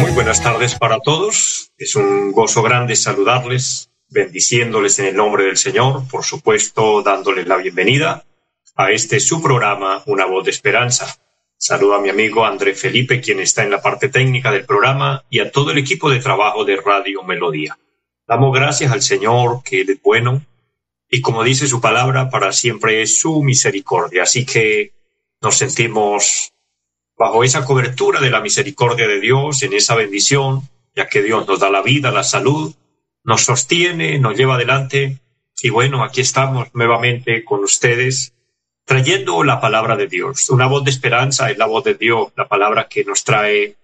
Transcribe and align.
Muy 0.00 0.12
buenas 0.12 0.42
tardes 0.42 0.74
para 0.76 0.98
todos. 1.00 1.72
Es 1.76 1.94
un 1.94 2.32
gozo 2.32 2.62
grande 2.62 2.96
saludarles, 2.96 3.90
bendiciéndoles 4.08 4.98
en 4.98 5.06
el 5.06 5.16
nombre 5.16 5.44
del 5.44 5.58
Señor, 5.58 6.08
por 6.08 6.24
supuesto, 6.24 7.02
dándoles 7.02 7.46
la 7.46 7.58
bienvenida 7.58 8.24
a 8.76 8.90
este 8.92 9.20
su 9.20 9.42
programa, 9.42 10.02
Una 10.06 10.24
voz 10.24 10.44
de 10.44 10.52
esperanza. 10.52 11.18
Saludo 11.58 11.96
a 11.96 12.00
mi 12.00 12.08
amigo 12.08 12.46
André 12.46 12.74
Felipe, 12.74 13.20
quien 13.20 13.40
está 13.40 13.62
en 13.62 13.70
la 13.70 13.82
parte 13.82 14.08
técnica 14.08 14.50
del 14.50 14.64
programa, 14.64 15.24
y 15.28 15.40
a 15.40 15.50
todo 15.50 15.70
el 15.70 15.78
equipo 15.78 16.08
de 16.08 16.20
trabajo 16.20 16.64
de 16.64 16.76
Radio 16.76 17.22
Melodía. 17.22 17.78
Damos 18.26 18.54
gracias 18.54 18.90
al 18.90 19.02
Señor, 19.02 19.62
que 19.62 19.82
es 19.82 20.02
bueno, 20.02 20.42
y 21.10 21.20
como 21.20 21.44
dice 21.44 21.66
su 21.66 21.80
palabra, 21.80 22.30
para 22.30 22.52
siempre 22.52 23.02
es 23.02 23.18
su 23.18 23.42
misericordia. 23.42 24.22
Así 24.22 24.46
que 24.46 24.94
nos 25.42 25.58
sentimos 25.58 26.49
bajo 27.20 27.44
esa 27.44 27.66
cobertura 27.66 28.18
de 28.18 28.30
la 28.30 28.40
misericordia 28.40 29.06
de 29.06 29.20
Dios, 29.20 29.62
en 29.62 29.74
esa 29.74 29.94
bendición, 29.94 30.62
ya 30.96 31.06
que 31.06 31.22
Dios 31.22 31.46
nos 31.46 31.60
da 31.60 31.68
la 31.68 31.82
vida, 31.82 32.10
la 32.10 32.24
salud, 32.24 32.74
nos 33.24 33.44
sostiene, 33.44 34.18
nos 34.18 34.38
lleva 34.38 34.54
adelante. 34.54 35.18
Y 35.60 35.68
bueno, 35.68 36.02
aquí 36.02 36.22
estamos 36.22 36.68
nuevamente 36.72 37.44
con 37.44 37.62
ustedes, 37.62 38.32
trayendo 38.86 39.44
la 39.44 39.60
palabra 39.60 39.96
de 39.96 40.06
Dios. 40.06 40.48
Una 40.48 40.66
voz 40.66 40.82
de 40.82 40.92
esperanza 40.92 41.50
es 41.50 41.58
la 41.58 41.66
voz 41.66 41.84
de 41.84 41.92
Dios, 41.92 42.32
la 42.38 42.48
palabra 42.48 42.88
que 42.88 43.04
nos 43.04 43.22
trae 43.22 43.76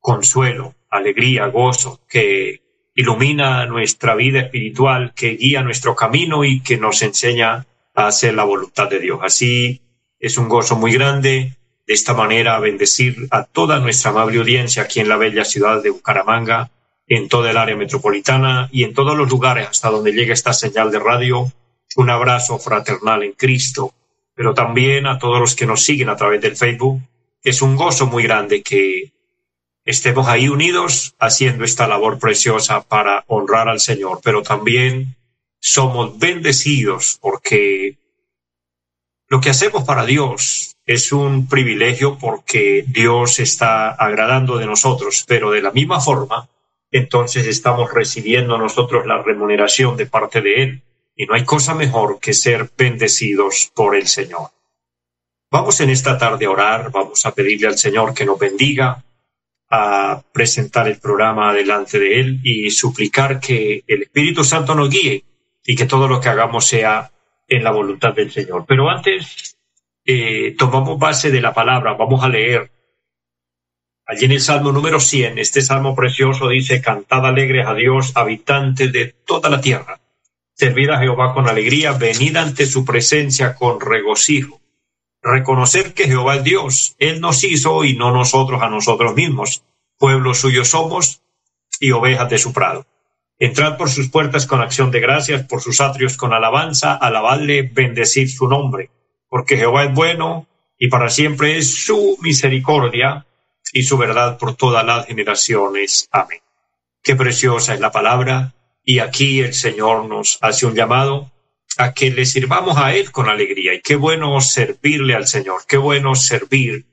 consuelo, 0.00 0.74
alegría, 0.88 1.48
gozo, 1.48 2.00
que 2.08 2.62
ilumina 2.94 3.66
nuestra 3.66 4.14
vida 4.14 4.40
espiritual, 4.40 5.12
que 5.14 5.36
guía 5.36 5.60
nuestro 5.60 5.94
camino 5.94 6.42
y 6.42 6.62
que 6.62 6.78
nos 6.78 7.02
enseña 7.02 7.66
a 7.94 8.06
hacer 8.06 8.32
la 8.32 8.44
voluntad 8.44 8.88
de 8.88 8.98
Dios. 8.98 9.18
Así 9.22 9.82
es 10.18 10.38
un 10.38 10.48
gozo 10.48 10.74
muy 10.76 10.94
grande 10.94 11.58
de 11.86 11.94
esta 11.94 12.14
manera 12.14 12.58
bendecir 12.58 13.26
a 13.30 13.44
toda 13.44 13.78
nuestra 13.80 14.10
amable 14.10 14.38
audiencia 14.38 14.84
aquí 14.84 15.00
en 15.00 15.08
la 15.08 15.16
bella 15.16 15.44
ciudad 15.44 15.82
de 15.82 15.90
Bucaramanga, 15.90 16.70
en 17.06 17.28
toda 17.28 17.50
el 17.50 17.56
área 17.56 17.76
metropolitana 17.76 18.68
y 18.72 18.84
en 18.84 18.94
todos 18.94 19.16
los 19.16 19.28
lugares 19.28 19.68
hasta 19.68 19.90
donde 19.90 20.12
llega 20.12 20.32
esta 20.32 20.52
señal 20.52 20.90
de 20.90 20.98
radio. 20.98 21.52
Un 21.96 22.10
abrazo 22.10 22.58
fraternal 22.58 23.22
en 23.22 23.32
Cristo, 23.32 23.92
pero 24.34 24.54
también 24.54 25.06
a 25.06 25.18
todos 25.18 25.40
los 25.40 25.54
que 25.54 25.66
nos 25.66 25.82
siguen 25.82 26.08
a 26.08 26.16
través 26.16 26.40
del 26.40 26.56
Facebook. 26.56 27.00
Es 27.42 27.60
un 27.60 27.76
gozo 27.76 28.06
muy 28.06 28.22
grande 28.22 28.62
que 28.62 29.12
estemos 29.84 30.28
ahí 30.28 30.48
unidos 30.48 31.14
haciendo 31.18 31.64
esta 31.64 31.88
labor 31.88 32.18
preciosa 32.18 32.82
para 32.82 33.24
honrar 33.26 33.68
al 33.68 33.80
Señor, 33.80 34.20
pero 34.22 34.42
también 34.42 35.16
somos 35.58 36.18
bendecidos 36.18 37.18
porque 37.20 37.98
lo 39.28 39.40
que 39.40 39.50
hacemos 39.50 39.84
para 39.84 40.06
Dios 40.06 40.71
es 40.86 41.12
un 41.12 41.48
privilegio 41.48 42.18
porque 42.18 42.84
Dios 42.86 43.38
está 43.38 43.90
agradando 43.90 44.58
de 44.58 44.66
nosotros, 44.66 45.24
pero 45.26 45.50
de 45.50 45.62
la 45.62 45.70
misma 45.70 46.00
forma, 46.00 46.48
entonces 46.90 47.46
estamos 47.46 47.92
recibiendo 47.92 48.58
nosotros 48.58 49.06
la 49.06 49.22
remuneración 49.22 49.96
de 49.96 50.06
parte 50.06 50.40
de 50.40 50.62
Él. 50.62 50.82
Y 51.14 51.26
no 51.26 51.34
hay 51.34 51.44
cosa 51.44 51.74
mejor 51.74 52.18
que 52.20 52.32
ser 52.32 52.70
bendecidos 52.76 53.70
por 53.74 53.94
el 53.94 54.06
Señor. 54.06 54.50
Vamos 55.50 55.80
en 55.80 55.90
esta 55.90 56.16
tarde 56.16 56.46
a 56.46 56.50
orar, 56.50 56.90
vamos 56.90 57.24
a 57.26 57.34
pedirle 57.34 57.68
al 57.68 57.78
Señor 57.78 58.14
que 58.14 58.24
nos 58.24 58.38
bendiga, 58.38 59.04
a 59.68 60.22
presentar 60.32 60.88
el 60.88 60.98
programa 60.98 61.52
delante 61.52 61.98
de 61.98 62.20
Él 62.20 62.40
y 62.42 62.70
suplicar 62.70 63.40
que 63.40 63.84
el 63.86 64.02
Espíritu 64.02 64.44
Santo 64.44 64.74
nos 64.74 64.90
guíe 64.90 65.24
y 65.64 65.76
que 65.76 65.86
todo 65.86 66.08
lo 66.08 66.20
que 66.20 66.28
hagamos 66.28 66.66
sea 66.66 67.10
en 67.46 67.64
la 67.64 67.70
voluntad 67.70 68.14
del 68.14 68.30
Señor. 68.30 68.64
Pero 68.66 68.88
antes 68.88 69.51
eh, 70.04 70.54
tomamos 70.58 70.98
base 70.98 71.30
de 71.30 71.40
la 71.40 71.54
palabra, 71.54 71.94
vamos 71.94 72.22
a 72.24 72.28
leer. 72.28 72.70
Allí 74.06 74.24
en 74.24 74.32
el 74.32 74.40
Salmo 74.40 74.72
número 74.72 74.98
100, 74.98 75.38
este 75.38 75.62
Salmo 75.62 75.94
precioso 75.94 76.48
dice, 76.48 76.80
Cantad 76.80 77.24
alegres 77.24 77.66
a 77.66 77.74
Dios, 77.74 78.12
habitantes 78.16 78.92
de 78.92 79.14
toda 79.26 79.48
la 79.48 79.60
tierra. 79.60 80.00
Servid 80.54 80.90
a 80.90 80.98
Jehová 80.98 81.32
con 81.32 81.48
alegría, 81.48 81.92
venid 81.92 82.36
ante 82.36 82.66
su 82.66 82.84
presencia 82.84 83.54
con 83.54 83.80
regocijo. 83.80 84.60
Reconocer 85.22 85.94
que 85.94 86.04
Jehová 86.04 86.36
es 86.36 86.44
Dios, 86.44 86.96
Él 86.98 87.20
nos 87.20 87.44
hizo 87.44 87.84
y 87.84 87.94
no 87.94 88.10
nosotros 88.12 88.60
a 88.60 88.68
nosotros 88.68 89.14
mismos. 89.14 89.64
Pueblo 89.96 90.34
suyo 90.34 90.64
somos 90.64 91.22
y 91.78 91.92
ovejas 91.92 92.28
de 92.28 92.38
su 92.38 92.52
prado. 92.52 92.86
Entrad 93.38 93.76
por 93.76 93.88
sus 93.88 94.08
puertas 94.08 94.46
con 94.46 94.60
acción 94.60 94.90
de 94.90 95.00
gracias, 95.00 95.44
por 95.44 95.62
sus 95.62 95.80
atrios 95.80 96.16
con 96.16 96.32
alabanza, 96.32 96.94
alabadle, 96.94 97.62
bendecid 97.62 98.28
su 98.28 98.48
nombre, 98.48 98.90
porque 99.32 99.56
Jehová 99.56 99.84
es 99.84 99.94
bueno 99.94 100.46
y 100.78 100.88
para 100.88 101.08
siempre 101.08 101.56
es 101.56 101.86
su 101.86 102.18
misericordia 102.20 103.24
y 103.72 103.82
su 103.82 103.96
verdad 103.96 104.36
por 104.36 104.56
todas 104.56 104.84
las 104.84 105.06
generaciones. 105.06 106.06
Amén. 106.12 106.40
Qué 107.02 107.16
preciosa 107.16 107.72
es 107.72 107.80
la 107.80 107.90
palabra 107.90 108.52
y 108.84 108.98
aquí 108.98 109.40
el 109.40 109.54
Señor 109.54 110.04
nos 110.04 110.36
hace 110.42 110.66
un 110.66 110.74
llamado 110.74 111.32
a 111.78 111.94
que 111.94 112.10
le 112.10 112.26
sirvamos 112.26 112.76
a 112.76 112.94
Él 112.94 113.10
con 113.10 113.30
alegría 113.30 113.72
y 113.72 113.80
qué 113.80 113.96
bueno 113.96 114.38
servirle 114.42 115.14
al 115.14 115.26
Señor, 115.26 115.62
qué 115.66 115.78
bueno 115.78 116.14
servir 116.14 116.84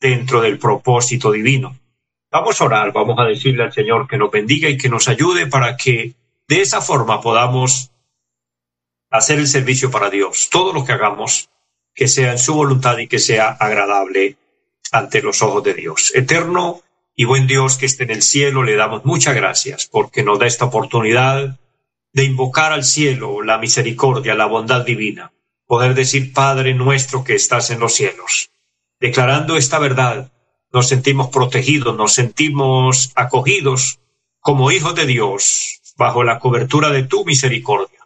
dentro 0.00 0.40
del 0.40 0.58
propósito 0.58 1.30
divino. 1.30 1.78
Vamos 2.30 2.58
a 2.58 2.64
orar, 2.64 2.90
vamos 2.94 3.18
a 3.18 3.24
decirle 3.24 3.64
al 3.64 3.72
Señor 3.74 4.08
que 4.08 4.16
nos 4.16 4.30
bendiga 4.30 4.70
y 4.70 4.78
que 4.78 4.88
nos 4.88 5.08
ayude 5.08 5.46
para 5.46 5.76
que 5.76 6.14
de 6.48 6.62
esa 6.62 6.80
forma 6.80 7.20
podamos 7.20 7.90
hacer 9.10 9.38
el 9.38 9.46
servicio 9.46 9.90
para 9.90 10.08
Dios. 10.08 10.48
Todo 10.50 10.72
lo 10.72 10.86
que 10.86 10.92
hagamos, 10.92 11.50
que 11.94 12.08
sea 12.08 12.32
en 12.32 12.38
su 12.38 12.54
voluntad 12.54 12.98
y 12.98 13.08
que 13.08 13.18
sea 13.18 13.48
agradable 13.48 14.36
ante 14.90 15.22
los 15.22 15.42
ojos 15.42 15.64
de 15.64 15.74
Dios. 15.74 16.12
Eterno 16.14 16.82
y 17.14 17.24
buen 17.24 17.46
Dios 17.46 17.76
que 17.76 17.86
esté 17.86 18.04
en 18.04 18.10
el 18.10 18.22
cielo, 18.22 18.62
le 18.62 18.76
damos 18.76 19.04
muchas 19.04 19.34
gracias 19.34 19.86
porque 19.86 20.22
nos 20.22 20.38
da 20.38 20.46
esta 20.46 20.66
oportunidad 20.66 21.58
de 22.12 22.24
invocar 22.24 22.72
al 22.72 22.84
cielo 22.84 23.42
la 23.42 23.58
misericordia, 23.58 24.34
la 24.34 24.46
bondad 24.46 24.84
divina, 24.84 25.32
poder 25.66 25.94
decir 25.94 26.32
Padre 26.32 26.74
nuestro 26.74 27.24
que 27.24 27.34
estás 27.34 27.70
en 27.70 27.80
los 27.80 27.94
cielos, 27.94 28.50
declarando 29.00 29.56
esta 29.56 29.78
verdad 29.78 30.30
nos 30.72 30.88
sentimos 30.88 31.28
protegidos, 31.28 31.96
nos 31.96 32.14
sentimos 32.14 33.12
acogidos 33.14 34.00
como 34.40 34.70
hijos 34.70 34.94
de 34.94 35.06
Dios 35.06 35.80
bajo 35.96 36.24
la 36.24 36.38
cobertura 36.38 36.90
de 36.90 37.02
tu 37.02 37.24
misericordia. 37.24 38.00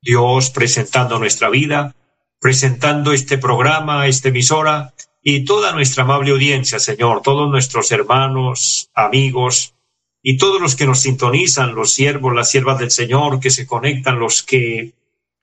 Dios 0.00 0.50
presentando 0.50 1.18
nuestra 1.18 1.50
vida, 1.50 1.94
presentando 2.40 3.12
este 3.12 3.38
programa, 3.38 4.06
esta 4.06 4.28
emisora 4.28 4.94
y 5.22 5.44
toda 5.44 5.72
nuestra 5.72 6.04
amable 6.04 6.30
audiencia, 6.30 6.78
Señor, 6.78 7.20
todos 7.22 7.50
nuestros 7.50 7.92
hermanos, 7.92 8.90
amigos 8.94 9.74
y 10.22 10.38
todos 10.38 10.60
los 10.60 10.74
que 10.74 10.86
nos 10.86 11.00
sintonizan, 11.00 11.74
los 11.74 11.92
siervos, 11.92 12.34
las 12.34 12.50
siervas 12.50 12.78
del 12.78 12.90
Señor, 12.90 13.40
que 13.40 13.50
se 13.50 13.66
conectan, 13.66 14.18
los 14.18 14.42
que 14.42 14.94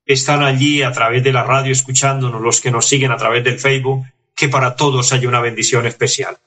están 0.05 0.41
allí 0.41 0.81
a 0.81 0.91
través 0.91 1.23
de 1.23 1.33
la 1.33 1.43
radio 1.43 1.71
escuchándonos, 1.71 2.41
los 2.41 2.61
que 2.61 2.71
nos 2.71 2.87
siguen 2.87 3.11
a 3.11 3.17
través 3.17 3.43
del 3.43 3.59
Facebook, 3.59 4.05
que 4.35 4.49
para 4.49 4.75
todos 4.75 5.13
haya 5.13 5.27
una 5.27 5.41
bendición 5.41 5.85
especial. 5.85 6.37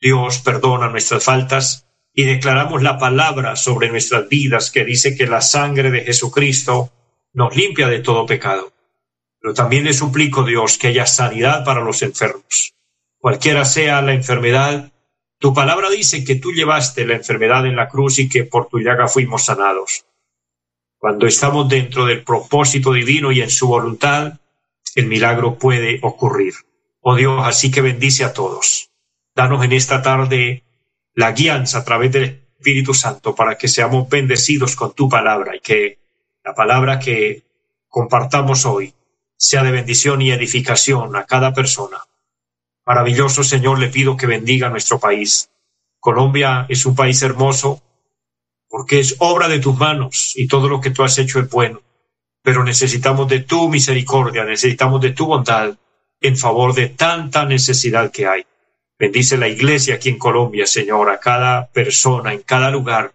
Dios 0.00 0.38
perdona 0.38 0.88
nuestras 0.88 1.24
faltas 1.24 1.86
y 2.14 2.24
declaramos 2.24 2.82
la 2.82 2.98
palabra 2.98 3.56
sobre 3.56 3.90
nuestras 3.90 4.28
vidas 4.28 4.70
que 4.70 4.84
dice 4.84 5.16
que 5.16 5.26
la 5.26 5.40
sangre 5.40 5.90
de 5.90 6.04
Jesucristo 6.04 6.92
nos 7.32 7.54
limpia 7.54 7.88
de 7.88 8.00
todo 8.00 8.24
pecado. 8.24 8.72
Pero 9.40 9.54
también 9.54 9.84
le 9.84 9.92
suplico, 9.92 10.42
Dios, 10.42 10.78
que 10.78 10.88
haya 10.88 11.06
sanidad 11.06 11.64
para 11.64 11.80
los 11.80 12.02
enfermos. 12.02 12.74
Cualquiera 13.18 13.64
sea 13.64 14.02
la 14.02 14.14
enfermedad, 14.14 14.92
tu 15.38 15.54
palabra 15.54 15.88
dice 15.90 16.24
que 16.24 16.34
tú 16.34 16.52
llevaste 16.52 17.06
la 17.06 17.14
enfermedad 17.14 17.66
en 17.66 17.76
la 17.76 17.88
cruz 17.88 18.18
y 18.18 18.28
que 18.28 18.44
por 18.44 18.68
tu 18.68 18.80
llaga 18.80 19.06
fuimos 19.06 19.44
sanados. 19.44 20.04
Cuando 20.98 21.26
estamos 21.26 21.68
dentro 21.68 22.06
del 22.06 22.24
propósito 22.24 22.92
divino 22.92 23.30
y 23.30 23.40
en 23.40 23.50
su 23.50 23.68
voluntad, 23.68 24.40
el 24.96 25.06
milagro 25.06 25.56
puede 25.56 26.00
ocurrir. 26.02 26.54
Oh 27.00 27.14
Dios, 27.14 27.40
así 27.44 27.70
que 27.70 27.80
bendice 27.80 28.24
a 28.24 28.32
todos 28.32 28.90
Danos 29.34 29.64
en 29.64 29.72
esta 29.72 30.02
tarde 30.02 30.64
la 31.14 31.30
guianza 31.30 31.78
a 31.78 31.84
través 31.84 32.10
del 32.10 32.42
Espíritu 32.58 32.92
Santo 32.92 33.36
para 33.36 33.56
que 33.56 33.68
seamos 33.68 34.08
bendecidos 34.08 34.74
con 34.74 34.92
tu 34.94 35.08
palabra 35.08 35.54
y 35.54 35.60
que 35.60 36.00
la 36.42 36.54
palabra 36.54 36.98
que 36.98 37.44
compartamos 37.88 38.66
hoy 38.66 38.92
sea 39.38 39.62
de 39.62 39.70
bendición 39.70 40.20
y 40.20 40.32
edificación 40.32 41.16
a 41.16 41.24
cada 41.24 41.54
persona. 41.54 41.98
Maravilloso 42.84 43.44
Señor, 43.44 43.78
le 43.78 43.88
pido 43.88 44.16
que 44.16 44.26
bendiga 44.26 44.68
nuestro 44.68 44.98
país. 44.98 45.50
Colombia 46.00 46.66
es 46.68 46.84
un 46.86 46.94
país 46.94 47.22
hermoso 47.22 47.82
porque 48.68 49.00
es 49.00 49.16
obra 49.20 49.48
de 49.48 49.60
tus 49.60 49.76
manos 49.76 50.32
y 50.36 50.48
todo 50.48 50.68
lo 50.68 50.80
que 50.80 50.90
tú 50.90 51.02
has 51.04 51.16
hecho 51.18 51.38
es 51.38 51.48
bueno. 51.48 51.80
Pero 52.42 52.64
necesitamos 52.64 53.28
de 53.28 53.40
tu 53.40 53.68
misericordia, 53.68 54.44
necesitamos 54.44 55.00
de 55.00 55.12
tu 55.12 55.26
bondad 55.26 55.76
en 56.20 56.36
favor 56.36 56.74
de 56.74 56.88
tanta 56.88 57.44
necesidad 57.44 58.10
que 58.10 58.26
hay. 58.26 58.44
Bendice 58.98 59.36
la 59.36 59.48
iglesia 59.48 59.94
aquí 59.94 60.08
en 60.08 60.18
Colombia, 60.18 60.66
Señor, 60.66 61.10
a 61.10 61.20
cada 61.20 61.68
persona, 61.68 62.32
en 62.32 62.42
cada 62.42 62.70
lugar 62.70 63.12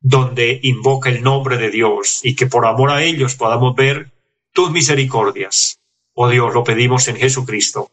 donde 0.00 0.58
invoca 0.64 1.10
el 1.10 1.22
nombre 1.22 1.56
de 1.56 1.70
Dios 1.70 2.20
y 2.24 2.34
que 2.34 2.46
por 2.46 2.66
amor 2.66 2.90
a 2.90 3.04
ellos 3.04 3.36
podamos 3.36 3.76
ver 3.76 4.11
tus 4.52 4.70
misericordias. 4.70 5.80
Oh 6.14 6.28
Dios, 6.28 6.52
lo 6.52 6.62
pedimos 6.62 7.08
en 7.08 7.16
Jesucristo 7.16 7.90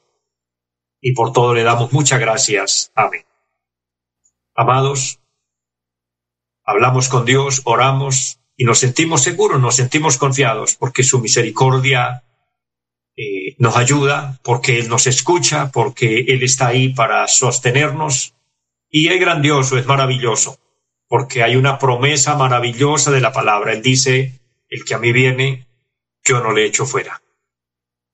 y 1.02 1.14
por 1.14 1.32
todo 1.32 1.54
le 1.54 1.64
damos 1.64 1.92
muchas 1.94 2.20
gracias. 2.20 2.92
Amén. 2.96 3.26
Amados, 4.54 5.20
hablamos 6.64 7.08
con 7.08 7.26
Dios, 7.26 7.62
oramos 7.64 8.40
y 8.58 8.66
nos 8.66 8.80
sentimos 8.80 9.24
seguros, 9.24 9.62
nos 9.62 9.78
sentimos 9.78 10.18
confiados 10.18 10.76
porque 10.76 11.04
su 11.04 11.22
misericordia 11.22 12.26
eh, 13.16 13.56
nos 13.58 13.78
ayuda, 13.78 14.38
porque 14.44 14.80
Él 14.80 14.90
nos 14.90 15.08
escucha, 15.08 15.72
porque 15.72 16.26
Él 16.28 16.44
está 16.44 16.68
ahí 16.68 16.90
para 16.90 17.26
sostenernos 17.28 18.34
y 18.90 19.08
es 19.08 19.20
grandioso, 19.20 19.78
es 19.78 19.86
maravilloso, 19.86 20.60
porque 21.08 21.44
hay 21.44 21.56
una 21.56 21.80
promesa 21.80 22.36
maravillosa 22.36 23.12
de 23.12 23.22
la 23.22 23.32
palabra. 23.32 23.72
Él 23.72 23.82
dice, 23.82 24.42
el 24.68 24.84
que 24.84 24.96
a 24.96 25.00
mí 25.00 25.14
viene, 25.14 25.69
yo 26.30 26.42
no 26.42 26.52
le 26.52 26.66
echo 26.66 26.86
fuera. 26.86 27.22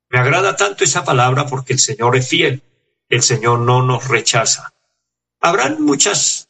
Me 0.09 0.19
agrada 0.19 0.55
tanto 0.55 0.83
esa 0.83 1.03
palabra 1.03 1.45
porque 1.45 1.73
el 1.73 1.79
Señor 1.79 2.15
es 2.15 2.27
fiel 2.27 2.63
el 3.09 3.21
Señor 3.21 3.59
no 3.59 3.81
nos 3.81 4.07
rechaza. 4.07 4.73
Habrán 5.39 5.83
muchas 5.83 6.49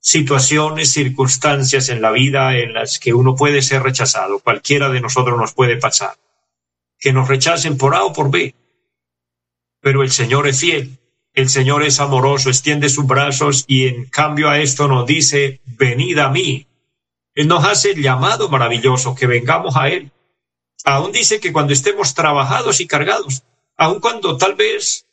situaciones, 0.00 0.92
circunstancias 0.92 1.88
en 1.88 2.00
la 2.00 2.12
vida 2.12 2.56
en 2.56 2.74
las 2.74 2.98
que 2.98 3.12
uno 3.12 3.34
puede 3.34 3.62
ser 3.62 3.82
rechazado. 3.82 4.38
Cualquiera 4.38 4.88
de 4.88 5.00
nosotros 5.00 5.38
nos 5.38 5.52
puede 5.52 5.76
pasar. 5.76 6.16
Que 6.98 7.12
nos 7.12 7.28
rechacen 7.28 7.76
por 7.76 7.94
A 7.94 8.04
o 8.04 8.12
por 8.12 8.30
B. 8.30 8.54
Pero 9.80 10.02
el 10.02 10.10
Señor 10.10 10.46
es 10.46 10.60
fiel. 10.60 10.98
El 11.32 11.48
Señor 11.48 11.82
es 11.82 12.00
amoroso, 12.00 12.48
extiende 12.48 12.88
sus 12.88 13.06
brazos 13.06 13.64
y 13.66 13.88
en 13.88 14.06
cambio 14.06 14.48
a 14.48 14.58
esto 14.58 14.88
nos 14.88 15.06
dice, 15.06 15.60
venid 15.66 16.18
a 16.18 16.30
mí. 16.30 16.66
Él 17.34 17.48
nos 17.48 17.64
hace 17.64 17.90
el 17.90 18.02
llamado 18.02 18.48
maravilloso, 18.48 19.14
que 19.14 19.26
vengamos 19.26 19.76
a 19.76 19.88
Él. 19.88 20.10
Aún 20.84 21.12
dice 21.12 21.40
que 21.40 21.52
cuando 21.52 21.72
estemos 21.72 22.14
trabajados 22.14 22.80
y 22.80 22.86
cargados, 22.86 23.42
aun 23.76 24.00
cuando 24.00 24.36
tal 24.36 24.54
vez 24.54 25.06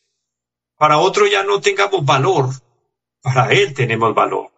para 0.78 1.00
otro 1.00 1.28
ya 1.28 1.44
no 1.44 1.62
tengamos 1.62 2.04
valor, 2.06 2.50
para 3.22 3.52
Él 3.54 3.74
tenemos 3.74 4.14
valor. 4.14 4.52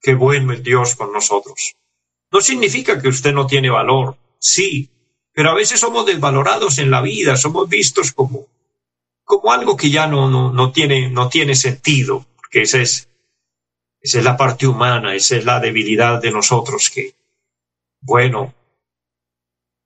Qué 0.00 0.14
bueno 0.14 0.52
es 0.52 0.62
Dios 0.62 0.94
con 0.94 1.12
nosotros. 1.12 1.74
No 2.30 2.40
significa 2.40 3.00
que 3.00 3.08
usted 3.08 3.32
no 3.32 3.46
tiene 3.46 3.68
valor, 3.68 4.16
sí, 4.38 4.88
pero 5.32 5.50
a 5.50 5.54
veces 5.54 5.80
somos 5.80 6.06
desvalorados 6.06 6.78
en 6.78 6.90
la 6.90 7.02
vida, 7.02 7.36
somos 7.36 7.68
vistos 7.68 8.12
como, 8.12 8.46
como 9.24 9.52
algo 9.52 9.76
que 9.76 9.90
ya 9.90 10.06
no, 10.06 10.30
no, 10.30 10.52
no, 10.52 10.70
tiene, 10.70 11.10
no 11.10 11.28
tiene 11.28 11.54
sentido, 11.54 12.26
porque 12.36 12.62
esa 12.62 12.78
es, 12.78 13.08
esa 14.00 14.18
es 14.18 14.24
la 14.24 14.36
parte 14.36 14.66
humana, 14.66 15.14
esa 15.14 15.36
es 15.36 15.44
la 15.44 15.60
debilidad 15.60 16.20
de 16.22 16.30
nosotros 16.30 16.90
que, 16.90 17.14
bueno, 18.00 18.54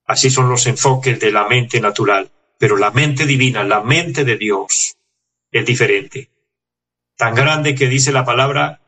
así 0.05 0.29
son 0.29 0.49
los 0.49 0.67
enfoques 0.67 1.19
de 1.19 1.31
la 1.31 1.47
mente 1.47 1.79
natural, 1.79 2.31
pero 2.57 2.77
la 2.77 2.91
mente 2.91 3.25
divina, 3.25 3.63
la 3.63 3.81
mente 3.81 4.23
de 4.23 4.37
Dios, 4.37 4.97
es 5.51 5.65
diferente. 5.65 6.29
Tan 7.17 7.33
grande 7.33 7.75
que 7.75 7.87
dice 7.87 8.11
la 8.11 8.25
palabra 8.25 8.81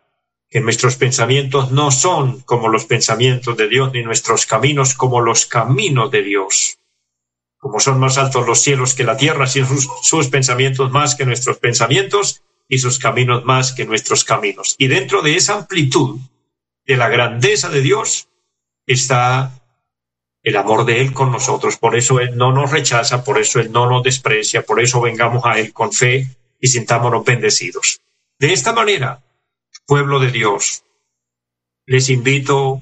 que 0.49 0.59
nuestros 0.61 0.95
pensamientos 0.95 1.71
no 1.71 1.91
son 1.91 2.41
como 2.41 2.69
los 2.69 2.85
pensamientos 2.85 3.57
de 3.57 3.67
Dios, 3.67 3.91
ni 3.93 4.03
nuestros 4.03 4.45
caminos 4.45 4.93
como 4.93 5.21
los 5.21 5.45
caminos 5.45 6.11
de 6.11 6.23
Dios. 6.23 6.79
Como 7.57 7.79
son 7.79 7.99
más 7.99 8.17
altos 8.17 8.45
los 8.45 8.61
cielos 8.61 8.93
que 8.93 9.03
la 9.03 9.17
tierra, 9.17 9.47
sin 9.47 9.65
sus, 9.65 9.87
sus 10.03 10.27
pensamientos 10.27 10.91
más 10.91 11.15
que 11.15 11.25
nuestros 11.25 11.57
pensamientos 11.57 12.43
y 12.69 12.79
sus 12.79 12.99
caminos 12.99 13.43
más 13.45 13.73
que 13.73 13.85
nuestros 13.85 14.23
caminos. 14.23 14.75
Y 14.77 14.87
dentro 14.87 15.21
de 15.21 15.35
esa 15.35 15.55
amplitud 15.55 16.19
de 16.85 16.97
la 16.97 17.09
grandeza 17.09 17.69
de 17.69 17.81
Dios 17.81 18.29
está 18.85 19.51
el 20.47 20.55
amor 20.55 20.85
de 20.85 21.01
Él 21.01 21.11
con 21.13 21.29
nosotros. 21.29 21.75
Por 21.75 21.97
eso 21.97 22.21
Él 22.21 22.37
no 22.37 22.53
nos 22.53 22.71
rechaza, 22.71 23.21
por 23.21 23.37
eso 23.37 23.59
Él 23.59 23.69
no 23.69 23.89
nos 23.89 24.01
desprecia, 24.01 24.61
por 24.61 24.79
eso 24.79 25.01
vengamos 25.01 25.43
a 25.45 25.59
Él 25.59 25.73
con 25.73 25.91
fe, 25.91 26.25
y 26.57 26.67
sintámonos 26.67 27.25
bendecidos. 27.25 27.99
De 28.39 28.53
esta 28.53 28.71
manera, 28.71 29.21
pueblo 29.85 30.21
de 30.21 30.31
Dios, 30.31 30.83
les 31.85 32.07
invito 32.07 32.81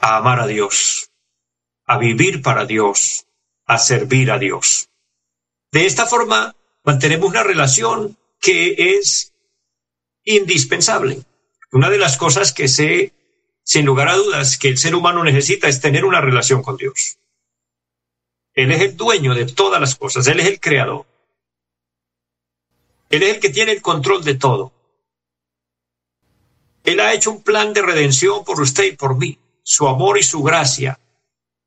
a 0.00 0.16
amar 0.16 0.40
a 0.40 0.48
Dios, 0.48 1.12
a 1.86 1.98
vivir 1.98 2.42
para 2.42 2.66
Dios, 2.66 3.26
a 3.64 3.78
servir 3.78 4.32
a 4.32 4.38
Dios. 4.40 4.88
De 5.70 5.86
esta 5.86 6.04
forma, 6.04 6.56
mantenemos 6.82 7.30
una 7.30 7.44
relación 7.44 8.16
que 8.40 8.96
es 8.96 9.32
indispensable. 10.24 11.22
Una 11.70 11.90
de 11.90 11.98
las 11.98 12.16
cosas 12.16 12.52
que 12.52 12.66
sé, 12.66 13.12
sin 13.70 13.86
lugar 13.86 14.08
a 14.08 14.16
dudas, 14.16 14.58
que 14.58 14.66
el 14.66 14.78
ser 14.78 14.96
humano 14.96 15.22
necesita 15.22 15.68
es 15.68 15.80
tener 15.80 16.04
una 16.04 16.20
relación 16.20 16.60
con 16.60 16.76
Dios. 16.76 17.18
Él 18.52 18.72
es 18.72 18.80
el 18.80 18.96
dueño 18.96 19.32
de 19.32 19.46
todas 19.46 19.80
las 19.80 19.94
cosas, 19.94 20.26
Él 20.26 20.40
es 20.40 20.48
el 20.48 20.58
creador. 20.58 21.06
Él 23.10 23.22
es 23.22 23.36
el 23.36 23.40
que 23.40 23.50
tiene 23.50 23.70
el 23.70 23.80
control 23.80 24.24
de 24.24 24.34
todo. 24.34 24.72
Él 26.82 26.98
ha 26.98 27.12
hecho 27.12 27.30
un 27.30 27.44
plan 27.44 27.72
de 27.72 27.82
redención 27.82 28.42
por 28.44 28.60
usted 28.60 28.86
y 28.86 28.96
por 28.96 29.16
mí. 29.16 29.38
Su 29.62 29.86
amor 29.86 30.18
y 30.18 30.24
su 30.24 30.42
gracia 30.42 30.98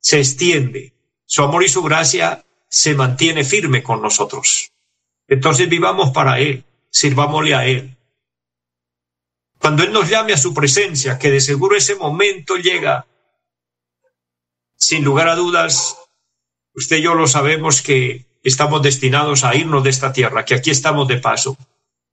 se 0.01 0.17
extiende. 0.19 0.91
Su 1.25 1.43
amor 1.43 1.63
y 1.63 1.69
su 1.69 1.81
gracia 1.83 2.45
se 2.67 2.95
mantiene 2.95 3.45
firme 3.45 3.81
con 3.81 4.01
nosotros. 4.01 4.73
Entonces 5.29 5.69
vivamos 5.69 6.11
para 6.11 6.37
Él, 6.41 6.65
sirvámosle 6.89 7.55
a 7.55 7.65
Él. 7.65 7.92
Cuando 9.63 9.83
Él 9.83 9.93
nos 9.93 10.09
llame 10.09 10.33
a 10.33 10.37
su 10.37 10.53
presencia, 10.53 11.17
que 11.17 11.31
de 11.31 11.39
seguro 11.39 11.77
ese 11.77 11.95
momento 11.95 12.57
llega, 12.57 13.07
sin 14.75 15.05
lugar 15.05 15.29
a 15.29 15.37
dudas, 15.37 15.95
usted 16.73 16.97
y 16.97 17.03
yo 17.03 17.15
lo 17.15 17.27
sabemos 17.27 17.81
que 17.81 18.25
estamos 18.43 18.81
destinados 18.81 19.45
a 19.45 19.55
irnos 19.55 19.81
de 19.81 19.89
esta 19.89 20.11
tierra, 20.11 20.43
que 20.43 20.53
aquí 20.53 20.69
estamos 20.69 21.07
de 21.07 21.15
paso. 21.15 21.55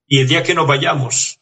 Y 0.07 0.21
el 0.21 0.29
día 0.29 0.45
que 0.45 0.55
nos 0.55 0.69
vayamos, 0.69 1.41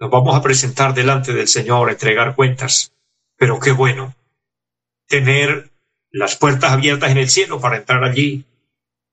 nos 0.00 0.10
vamos 0.10 0.34
a 0.34 0.40
presentar 0.40 0.94
delante 0.94 1.34
del 1.34 1.46
Señor, 1.46 1.90
a 1.90 1.92
entregar 1.92 2.34
cuentas. 2.34 2.94
Pero 3.36 3.60
qué 3.60 3.72
bueno 3.72 4.14
tener 5.08 5.70
las 6.10 6.36
puertas 6.36 6.72
abiertas 6.72 7.10
en 7.10 7.18
el 7.18 7.28
cielo 7.28 7.60
para 7.60 7.76
entrar 7.76 8.02
allí 8.02 8.46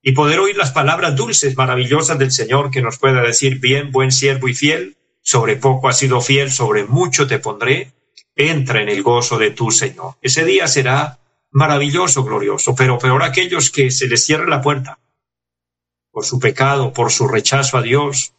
y 0.01 0.13
poder 0.13 0.40
oír 0.40 0.56
las 0.56 0.72
palabras 0.72 1.13
dulces, 1.18 1.58
maravillosas 1.58 2.18
del 2.18 2.32
Señor 2.32 2.72
que 2.72 2.82
nos 2.82 3.00
pueda 3.00 3.22
decir, 3.22 3.60
bien, 3.60 3.92
buen 3.92 4.13
siervo 4.13 4.48
y 4.48 4.56
fiel, 4.56 4.96
sobre 5.25 5.55
poco 5.55 5.89
has 5.89 5.98
sido 5.98 6.22
fiel, 6.22 6.51
sobre 6.51 6.86
mucho 6.86 7.25
te 7.25 7.39
pondré, 7.39 7.91
entra 8.36 8.82
en 8.82 8.89
el 8.89 9.01
gozo 9.01 9.39
de 9.39 9.50
tu 9.50 9.72
Señor. 9.72 10.17
Ese 10.22 10.46
día 10.46 10.67
será 10.67 11.17
maravilloso, 11.50 12.24
glorioso, 12.24 12.75
pero 12.75 13.00
peor 13.00 13.24
aquellos 13.24 13.72
que 13.72 13.89
se 13.89 14.08
les 14.08 14.24
cierre 14.24 14.48
la 14.48 14.62
puerta 14.62 15.00
por 16.12 16.25
su 16.25 16.39
pecado, 16.39 16.94
por 16.94 17.12
su 17.12 17.27
rechazo 17.27 17.77
a 17.77 17.82
Dios, 17.82 18.34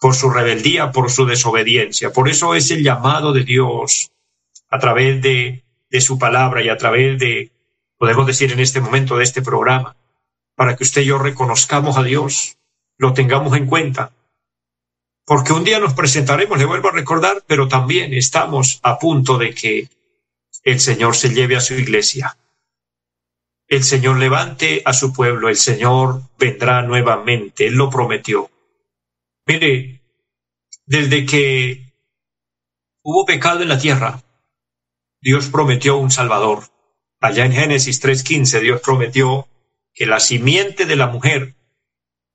por 0.00 0.14
su 0.14 0.30
rebeldía, 0.30 0.90
por 0.90 1.10
su 1.10 1.26
desobediencia. 1.26 2.14
Por 2.14 2.30
eso 2.30 2.54
es 2.54 2.70
el 2.70 2.82
llamado 2.82 3.34
de 3.34 3.44
Dios 3.44 4.10
a 4.70 4.78
través 4.78 5.20
de, 5.20 5.62
de 5.90 6.00
su 6.00 6.18
palabra 6.18 6.62
y 6.62 6.70
a 6.70 6.78
través 6.78 7.18
de, 7.18 7.52
podemos 7.98 8.26
decir 8.26 8.52
en 8.52 8.60
este 8.60 8.80
momento 8.80 9.18
de 9.18 9.24
este 9.24 9.42
programa, 9.42 9.96
para 10.56 10.76
que 10.76 10.84
usted 10.84 11.02
y 11.02 11.06
yo 11.06 11.18
reconozcamos 11.18 11.98
a 11.98 12.02
Dios, 12.02 12.56
lo 12.96 13.12
tengamos 13.12 13.54
en 13.54 13.66
cuenta. 13.66 14.12
Porque 15.24 15.52
un 15.52 15.64
día 15.64 15.78
nos 15.78 15.94
presentaremos, 15.94 16.58
le 16.58 16.64
vuelvo 16.64 16.88
a 16.88 16.92
recordar, 16.92 17.42
pero 17.46 17.68
también 17.68 18.12
estamos 18.12 18.80
a 18.82 18.98
punto 18.98 19.38
de 19.38 19.54
que 19.54 19.88
el 20.64 20.80
Señor 20.80 21.16
se 21.16 21.30
lleve 21.30 21.56
a 21.56 21.60
su 21.60 21.74
iglesia 21.74 22.36
el 23.72 23.84
Señor 23.84 24.18
levante 24.18 24.82
a 24.84 24.92
su 24.92 25.14
pueblo, 25.14 25.48
el 25.48 25.56
Señor 25.56 26.20
vendrá 26.38 26.82
nuevamente, 26.82 27.66
Él 27.68 27.74
lo 27.74 27.88
prometió. 27.88 28.50
Mire, 29.46 30.02
desde 30.84 31.24
que 31.24 31.94
hubo 33.02 33.24
pecado 33.24 33.62
en 33.62 33.70
la 33.70 33.78
tierra, 33.78 34.22
Dios 35.22 35.46
prometió 35.46 35.96
un 35.96 36.10
Salvador. 36.10 36.64
Allá 37.18 37.46
en 37.46 37.52
Génesis 37.52 38.02
3.15 38.02 38.60
Dios 38.60 38.82
prometió 38.82 39.48
que 39.94 40.04
la 40.04 40.20
simiente 40.20 40.84
de 40.84 40.96
la 40.96 41.06
mujer 41.06 41.54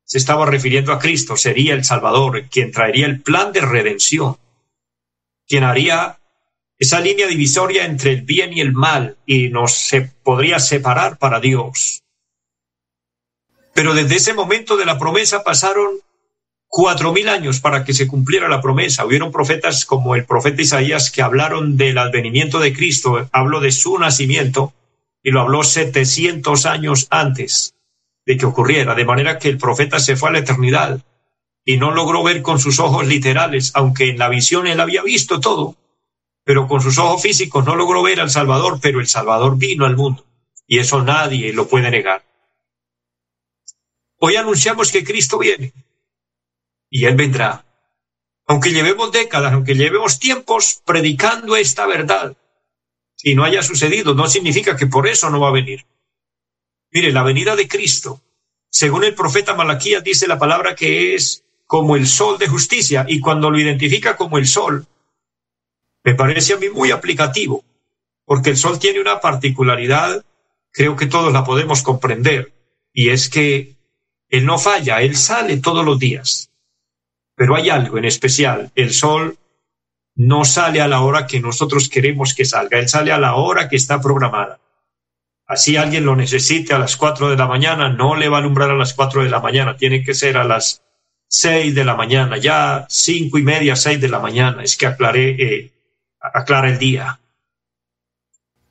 se 0.07 0.17
estaba 0.17 0.45
refiriendo 0.45 0.93
a 0.93 0.99
Cristo, 0.99 1.35
sería 1.35 1.73
el 1.73 1.83
Salvador, 1.83 2.45
quien 2.49 2.71
traería 2.71 3.05
el 3.05 3.21
plan 3.21 3.51
de 3.51 3.59
redención, 3.59 4.37
quien 5.45 5.65
haría 5.65 6.17
esa 6.79 7.01
línea 7.01 7.27
divisoria 7.27 7.83
entre 7.83 8.11
el 8.13 8.21
bien 8.21 8.53
y 8.53 8.61
el 8.61 8.71
mal 8.71 9.17
y 9.25 9.49
nos 9.49 9.73
se 9.73 10.01
podría 10.23 10.59
separar 10.59 11.17
para 11.17 11.41
Dios. 11.41 12.03
Pero 13.73 13.93
desde 13.93 14.15
ese 14.15 14.33
momento 14.33 14.77
de 14.77 14.85
la 14.85 14.97
promesa 14.97 15.43
pasaron 15.43 15.99
cuatro 16.69 17.11
mil 17.11 17.27
años 17.27 17.59
para 17.59 17.83
que 17.83 17.93
se 17.93 18.07
cumpliera 18.07 18.47
la 18.47 18.61
promesa. 18.61 19.05
Hubieron 19.05 19.33
profetas 19.33 19.83
como 19.83 20.15
el 20.15 20.25
profeta 20.25 20.61
Isaías 20.61 21.11
que 21.11 21.21
hablaron 21.21 21.75
del 21.75 21.97
advenimiento 21.97 22.59
de 22.59 22.73
Cristo, 22.73 23.27
habló 23.33 23.59
de 23.59 23.71
su 23.71 23.97
nacimiento 23.97 24.73
y 25.21 25.31
lo 25.31 25.41
habló 25.41 25.63
700 25.63 26.65
años 26.65 27.07
antes 27.09 27.76
de 28.27 28.35
que 28.35 28.45
ocurriera, 28.45 28.93
de 28.93 29.05
manera 29.05 29.39
que 29.39 29.47
el 29.47 29.57
profeta 29.57 29.99
se 29.99 30.17
fue 30.17 30.27
a 30.27 30.33
la 30.33 30.39
eternidad 30.39 30.99
y 31.63 31.77
no 31.77 31.91
logró 31.91 32.23
ver 32.23 32.41
con 32.41 32.59
sus 32.59 32.77
ojos 32.77 33.07
literales, 33.07 33.71
aunque 33.73 34.09
en 34.09 34.17
la 34.17 34.27
visión 34.27 34.67
él 34.67 34.81
había 34.81 35.01
visto 35.01 35.39
todo, 35.39 35.77
pero 36.43 36.67
con 36.67 36.81
sus 36.81 36.97
ojos 36.97 37.21
físicos 37.21 37.65
no 37.65 37.77
logró 37.77 38.03
ver 38.03 38.19
al 38.19 38.29
Salvador, 38.29 38.79
pero 38.81 38.99
el 38.99 39.07
Salvador 39.07 39.57
vino 39.57 39.85
al 39.85 39.95
mundo 39.95 40.25
y 40.67 40.79
eso 40.79 41.01
nadie 41.01 41.53
lo 41.53 41.69
puede 41.69 41.89
negar. 41.89 42.21
Hoy 44.19 44.35
anunciamos 44.35 44.91
que 44.91 45.05
Cristo 45.05 45.37
viene 45.39 45.71
y 46.89 47.05
Él 47.05 47.15
vendrá. 47.15 47.63
Aunque 48.45 48.71
llevemos 48.71 49.13
décadas, 49.13 49.53
aunque 49.53 49.75
llevemos 49.75 50.19
tiempos 50.19 50.81
predicando 50.83 51.55
esta 51.55 51.85
verdad 51.85 52.35
y 53.23 53.35
no 53.35 53.45
haya 53.45 53.63
sucedido, 53.63 54.13
no 54.15 54.27
significa 54.27 54.75
que 54.75 54.87
por 54.87 55.07
eso 55.07 55.29
no 55.29 55.39
va 55.39 55.47
a 55.47 55.53
venir. 55.53 55.85
Mire, 56.97 57.11
la 57.11 57.21
venida 57.21 57.55
de 57.55 57.67
Cristo, 57.67 58.23
según 58.71 59.03
el 59.03 59.13
profeta 59.13 59.53
Malaquías 59.53 60.03
dice 60.03 60.27
la 60.27 60.39
palabra 60.39 60.73
que 60.73 61.13
es 61.13 61.43
como 61.67 61.95
el 61.95 62.07
sol 62.07 62.39
de 62.39 62.47
justicia 62.47 63.05
y 63.07 63.19
cuando 63.19 63.51
lo 63.51 63.59
identifica 63.59 64.17
como 64.17 64.39
el 64.39 64.47
sol, 64.47 64.87
me 66.03 66.15
parece 66.15 66.53
a 66.53 66.57
mí 66.57 66.69
muy 66.69 66.89
aplicativo, 66.89 67.63
porque 68.25 68.49
el 68.49 68.57
sol 68.57 68.79
tiene 68.79 68.99
una 68.99 69.19
particularidad, 69.19 70.25
creo 70.71 70.95
que 70.95 71.05
todos 71.05 71.31
la 71.31 71.43
podemos 71.43 71.83
comprender, 71.83 72.51
y 72.91 73.09
es 73.09 73.29
que 73.29 73.75
él 74.29 74.47
no 74.47 74.57
falla, 74.57 75.03
él 75.03 75.15
sale 75.15 75.57
todos 75.57 75.85
los 75.85 75.99
días. 75.99 76.49
Pero 77.35 77.55
hay 77.55 77.69
algo 77.69 77.99
en 77.99 78.05
especial, 78.05 78.71
el 78.73 78.91
sol 78.91 79.37
no 80.15 80.45
sale 80.45 80.81
a 80.81 80.87
la 80.87 81.01
hora 81.01 81.27
que 81.27 81.41
nosotros 81.41 81.89
queremos 81.89 82.33
que 82.33 82.43
salga, 82.43 82.79
él 82.79 82.89
sale 82.89 83.11
a 83.11 83.19
la 83.19 83.35
hora 83.35 83.69
que 83.69 83.75
está 83.75 84.01
programada. 84.01 84.59
Así 85.47 85.77
alguien 85.77 86.05
lo 86.05 86.15
necesite 86.15 86.73
a 86.73 86.79
las 86.79 86.97
cuatro 86.97 87.29
de 87.29 87.37
la 87.37 87.47
mañana, 87.47 87.89
no 87.89 88.15
le 88.15 88.27
va 88.27 88.37
a 88.37 88.39
alumbrar 88.41 88.69
a 88.69 88.75
las 88.75 88.93
cuatro 88.93 89.23
de 89.23 89.29
la 89.29 89.39
mañana, 89.39 89.77
tiene 89.77 90.03
que 90.03 90.13
ser 90.13 90.35
a 90.35 90.43
las 90.43 90.83
seis 91.29 91.73
de 91.73 91.85
la 91.85 91.95
mañana, 91.95 92.37
ya 92.37 92.85
cinco 92.89 93.37
y 93.37 93.43
media, 93.43 93.77
seis 93.77 93.99
de 94.01 94.09
la 94.09 94.19
mañana, 94.19 94.61
es 94.63 94.75
que 94.75 94.87
aclaré, 94.87 95.29
eh, 95.39 95.71
aclara 96.19 96.69
el 96.69 96.77
día. 96.77 97.19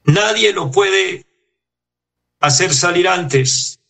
Nadie 0.04 0.52
lo 0.52 0.70
puede 0.70 1.24
hacer 2.40 2.74
salir 2.74 3.08
antes, 3.08 3.80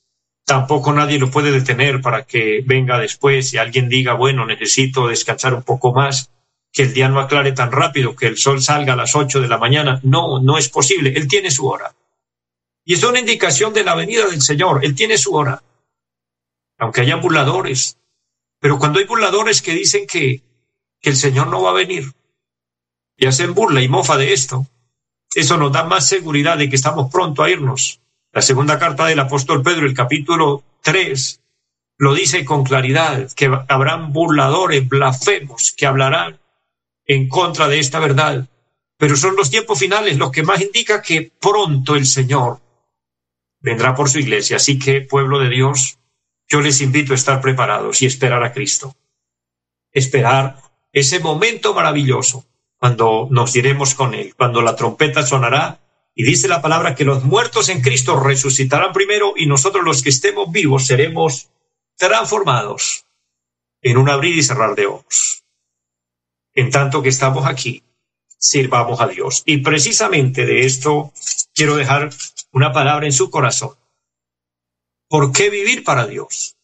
tampoco 0.44 0.92
nadie 0.92 1.18
lo 1.18 1.28
puede 1.28 1.50
detener 1.50 2.00
para 2.00 2.24
que 2.24 2.62
venga 2.64 2.98
después 3.00 3.52
y 3.52 3.58
alguien 3.58 3.88
diga, 3.88 4.14
bueno, 4.14 4.46
necesito 4.46 5.08
descansar 5.08 5.54
un 5.54 5.64
poco 5.64 5.92
más, 5.92 6.30
que 6.72 6.84
el 6.84 6.94
día 6.94 7.08
no 7.08 7.18
aclare 7.18 7.50
tan 7.52 7.72
rápido, 7.72 8.14
que 8.14 8.26
el 8.26 8.36
sol 8.36 8.62
salga 8.62 8.92
a 8.92 8.96
las 8.96 9.16
ocho 9.16 9.40
de 9.40 9.48
la 9.48 9.58
mañana. 9.58 9.98
No, 10.02 10.40
no 10.40 10.58
es 10.58 10.68
posible. 10.68 11.14
Él 11.16 11.26
tiene 11.26 11.50
su 11.50 11.66
hora. 11.66 11.94
Y 12.86 12.94
es 12.94 13.04
una 13.04 13.18
indicación 13.18 13.74
de 13.74 13.84
la 13.84 13.94
venida 13.94 14.26
del 14.26 14.40
Señor. 14.40 14.82
Él 14.82 14.94
tiene 14.94 15.18
su 15.18 15.34
hora. 15.34 15.62
Aunque 16.78 17.02
haya 17.02 17.16
burladores. 17.16 17.98
Pero 18.58 18.78
cuando 18.78 18.98
hay 18.98 19.04
burladores 19.04 19.60
que 19.60 19.74
dicen 19.74 20.06
que, 20.06 20.40
que 21.02 21.10
el 21.10 21.16
Señor 21.16 21.48
no 21.48 21.60
va 21.60 21.70
a 21.70 21.74
venir 21.74 22.10
y 23.18 23.26
hacen 23.26 23.52
burla 23.52 23.82
y 23.82 23.88
mofa 23.88 24.16
de 24.16 24.32
esto, 24.32 24.66
eso 25.34 25.58
nos 25.58 25.72
da 25.72 25.84
más 25.84 26.08
seguridad 26.08 26.56
de 26.56 26.70
que 26.70 26.76
estamos 26.76 27.10
pronto 27.12 27.42
a 27.42 27.50
irnos 27.50 28.00
la 28.36 28.42
segunda 28.42 28.78
carta 28.78 29.06
del 29.06 29.18
apóstol 29.18 29.62
Pedro, 29.62 29.86
el 29.86 29.94
capítulo 29.94 30.62
3, 30.82 31.40
lo 31.96 32.12
dice 32.12 32.44
con 32.44 32.64
claridad, 32.64 33.32
que 33.34 33.50
habrán 33.66 34.12
burladores, 34.12 34.86
blasfemos, 34.86 35.72
que 35.74 35.86
hablarán 35.86 36.38
en 37.06 37.30
contra 37.30 37.66
de 37.66 37.78
esta 37.78 37.98
verdad. 37.98 38.46
Pero 38.98 39.16
son 39.16 39.36
los 39.36 39.48
tiempos 39.48 39.78
finales 39.78 40.18
los 40.18 40.30
que 40.30 40.42
más 40.42 40.60
indica 40.60 41.00
que 41.00 41.32
pronto 41.40 41.96
el 41.96 42.04
Señor 42.04 42.60
vendrá 43.60 43.94
por 43.94 44.08
su 44.08 44.18
iglesia. 44.18 44.56
Así 44.56 44.78
que, 44.78 45.00
pueblo 45.00 45.38
de 45.38 45.48
Dios, 45.48 45.98
yo 46.48 46.60
les 46.60 46.80
invito 46.80 47.12
a 47.12 47.16
estar 47.16 47.40
preparados 47.40 48.02
y 48.02 48.06
esperar 48.06 48.42
a 48.42 48.52
Cristo. 48.52 48.94
Esperar 49.92 50.60
ese 50.92 51.20
momento 51.20 51.74
maravilloso 51.74 52.44
cuando 52.78 53.28
nos 53.30 53.56
iremos 53.56 53.94
con 53.94 54.14
Él, 54.14 54.34
cuando 54.36 54.62
la 54.62 54.76
trompeta 54.76 55.24
sonará 55.24 55.80
y 56.14 56.24
dice 56.24 56.48
la 56.48 56.62
palabra 56.62 56.94
que 56.94 57.04
los 57.04 57.24
muertos 57.24 57.68
en 57.68 57.82
Cristo 57.82 58.18
resucitarán 58.18 58.92
primero 58.92 59.34
y 59.36 59.46
nosotros 59.46 59.84
los 59.84 60.02
que 60.02 60.08
estemos 60.08 60.50
vivos 60.50 60.86
seremos 60.86 61.50
transformados 61.96 63.04
en 63.82 63.98
un 63.98 64.08
abrir 64.08 64.36
y 64.36 64.42
cerrar 64.42 64.74
de 64.74 64.86
ojos. 64.86 65.44
En 66.54 66.70
tanto 66.70 67.02
que 67.02 67.10
estamos 67.10 67.46
aquí, 67.46 67.82
sirvamos 68.38 69.00
a 69.00 69.08
Dios. 69.08 69.42
Y 69.44 69.58
precisamente 69.58 70.46
de 70.46 70.60
esto 70.60 71.12
quiero 71.54 71.76
dejar 71.76 72.10
una 72.56 72.72
palabra 72.72 73.04
en 73.04 73.12
su 73.12 73.28
corazón. 73.28 73.74
¿Por 75.10 75.30
qué 75.30 75.50
vivir 75.50 75.84
para 75.84 76.06
Dios? 76.06 76.56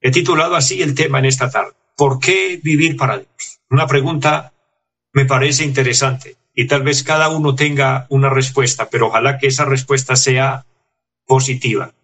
He 0.00 0.10
titulado 0.10 0.56
así 0.56 0.82
el 0.82 0.96
tema 0.96 1.20
en 1.20 1.26
esta 1.26 1.48
tarde. 1.48 1.74
¿Por 1.96 2.18
qué 2.18 2.58
vivir 2.60 2.96
para 2.96 3.18
Dios? 3.18 3.60
Una 3.70 3.86
pregunta 3.86 4.52
me 5.12 5.24
parece 5.24 5.62
interesante 5.62 6.36
y 6.52 6.66
tal 6.66 6.82
vez 6.82 7.04
cada 7.04 7.28
uno 7.28 7.54
tenga 7.54 8.08
una 8.10 8.28
respuesta, 8.28 8.90
pero 8.90 9.06
ojalá 9.06 9.38
que 9.38 9.46
esa 9.46 9.64
respuesta 9.64 10.16
sea 10.16 10.66
positiva. 11.24 11.94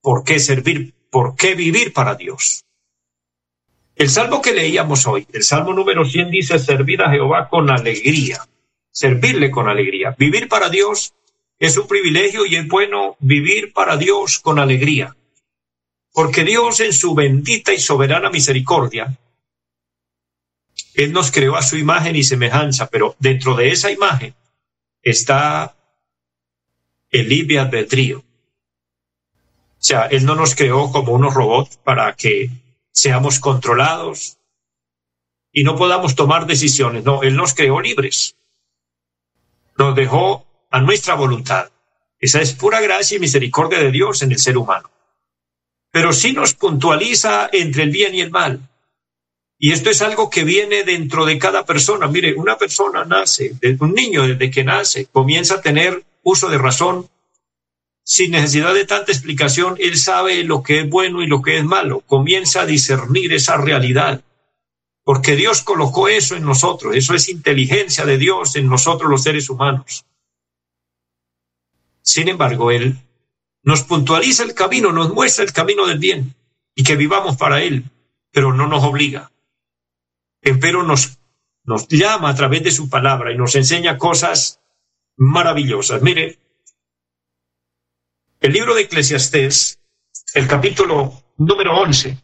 ¿Por 0.00 0.24
qué 0.24 0.40
servir? 0.40 0.94
¿Por 1.10 1.36
qué 1.36 1.54
vivir 1.54 1.92
para 1.92 2.14
Dios? 2.14 2.64
El 3.96 4.08
salmo 4.08 4.40
que 4.40 4.54
leíamos 4.54 5.06
hoy, 5.06 5.26
el 5.30 5.42
salmo 5.42 5.74
número 5.74 6.06
100 6.06 6.30
dice 6.30 6.58
servir 6.58 7.02
a 7.02 7.10
Jehová 7.10 7.50
con 7.50 7.68
alegría, 7.68 8.48
servirle 8.90 9.50
con 9.50 9.68
alegría. 9.68 10.14
Vivir 10.18 10.48
para 10.48 10.70
Dios 10.70 11.12
es 11.58 11.76
un 11.76 11.86
privilegio 11.86 12.46
y 12.46 12.56
es 12.56 12.66
bueno 12.68 13.16
vivir 13.20 13.72
para 13.72 13.96
Dios 13.96 14.38
con 14.38 14.58
alegría. 14.58 15.16
Porque 16.12 16.44
Dios 16.44 16.80
en 16.80 16.92
su 16.92 17.14
bendita 17.14 17.72
y 17.72 17.78
soberana 17.78 18.30
misericordia 18.30 19.18
él 20.94 21.12
nos 21.12 21.32
creó 21.32 21.56
a 21.56 21.62
su 21.62 21.76
imagen 21.76 22.14
y 22.14 22.22
semejanza, 22.22 22.86
pero 22.86 23.16
dentro 23.18 23.56
de 23.56 23.70
esa 23.70 23.90
imagen 23.90 24.34
está 25.02 25.76
el 27.10 27.28
libre 27.28 27.58
albedrío. 27.58 28.18
O 28.20 29.86
sea, 29.86 30.06
Él 30.06 30.24
no 30.24 30.36
nos 30.36 30.54
creó 30.54 30.90
como 30.90 31.12
unos 31.12 31.34
robots 31.34 31.76
para 31.78 32.14
que 32.14 32.48
seamos 32.92 33.40
controlados 33.40 34.38
y 35.52 35.64
no 35.64 35.76
podamos 35.76 36.14
tomar 36.14 36.46
decisiones. 36.46 37.04
No, 37.04 37.22
Él 37.22 37.36
nos 37.36 37.54
creó 37.54 37.80
libres. 37.80 38.36
Nos 39.76 39.94
dejó 39.96 40.43
a 40.74 40.80
nuestra 40.80 41.14
voluntad. 41.14 41.70
Esa 42.18 42.40
es 42.40 42.52
pura 42.52 42.80
gracia 42.80 43.16
y 43.16 43.20
misericordia 43.20 43.78
de 43.78 43.92
Dios 43.92 44.22
en 44.22 44.32
el 44.32 44.40
ser 44.40 44.58
humano. 44.58 44.90
Pero 45.92 46.12
sí 46.12 46.32
nos 46.32 46.54
puntualiza 46.54 47.48
entre 47.52 47.84
el 47.84 47.90
bien 47.90 48.12
y 48.16 48.22
el 48.22 48.32
mal. 48.32 48.58
Y 49.56 49.70
esto 49.70 49.88
es 49.88 50.02
algo 50.02 50.28
que 50.30 50.42
viene 50.42 50.82
dentro 50.82 51.26
de 51.26 51.38
cada 51.38 51.64
persona. 51.64 52.08
Mire, 52.08 52.34
una 52.34 52.58
persona 52.58 53.04
nace, 53.04 53.54
un 53.78 53.94
niño 53.94 54.26
desde 54.26 54.50
que 54.50 54.64
nace, 54.64 55.06
comienza 55.06 55.54
a 55.54 55.60
tener 55.60 56.02
uso 56.24 56.48
de 56.48 56.58
razón. 56.58 57.08
Sin 58.02 58.32
necesidad 58.32 58.74
de 58.74 58.84
tanta 58.84 59.12
explicación, 59.12 59.76
él 59.78 59.96
sabe 59.96 60.42
lo 60.42 60.64
que 60.64 60.80
es 60.80 60.90
bueno 60.90 61.22
y 61.22 61.28
lo 61.28 61.40
que 61.40 61.58
es 61.58 61.64
malo. 61.64 62.00
Comienza 62.00 62.62
a 62.62 62.66
discernir 62.66 63.32
esa 63.32 63.58
realidad. 63.58 64.24
Porque 65.04 65.36
Dios 65.36 65.62
colocó 65.62 66.08
eso 66.08 66.34
en 66.34 66.44
nosotros. 66.44 66.96
Eso 66.96 67.14
es 67.14 67.28
inteligencia 67.28 68.04
de 68.04 68.18
Dios 68.18 68.56
en 68.56 68.68
nosotros 68.68 69.08
los 69.08 69.22
seres 69.22 69.48
humanos. 69.48 70.04
Sin 72.04 72.28
embargo, 72.28 72.70
Él 72.70 72.98
nos 73.64 73.82
puntualiza 73.82 74.44
el 74.44 74.54
camino, 74.54 74.92
nos 74.92 75.12
muestra 75.12 75.42
el 75.42 75.52
camino 75.52 75.86
del 75.86 75.98
bien 75.98 76.36
y 76.76 76.84
que 76.84 76.94
vivamos 76.94 77.36
para 77.36 77.62
Él, 77.62 77.84
pero 78.30 78.52
no 78.52 78.68
nos 78.68 78.84
obliga 78.84 79.32
empero 80.44 80.82
nos, 80.82 81.18
llama 81.88 82.28
a 82.28 82.34
través 82.34 82.62
de 82.62 82.70
su 82.70 82.88
palabra 82.88 83.32
y 83.32 83.36
nos 83.36 83.56
enseña 83.56 83.98
cosas 83.98 84.60
maravillosas. 85.16 86.02
Mire, 86.02 86.36
el 88.40 88.52
libro 88.52 88.74
de 88.74 88.82
Eclesiastés, 88.82 89.80
el 90.34 90.46
capítulo 90.46 91.12
número 91.38 91.76
11, 91.78 92.18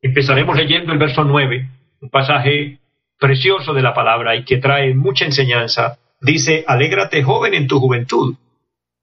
empezaremos 0.00 0.56
leyendo 0.56 0.92
el 0.92 0.98
verso 0.98 1.22
9, 1.24 1.68
un 2.00 2.10
pasaje 2.10 2.80
precioso 3.18 3.74
de 3.74 3.82
la 3.82 3.92
palabra 3.92 4.34
y 4.36 4.44
que 4.44 4.56
trae 4.56 4.94
mucha 4.94 5.26
enseñanza. 5.26 5.98
Dice, 6.22 6.64
alégrate 6.66 7.22
joven 7.22 7.54
en 7.54 7.66
tu 7.66 7.78
juventud 7.78 8.34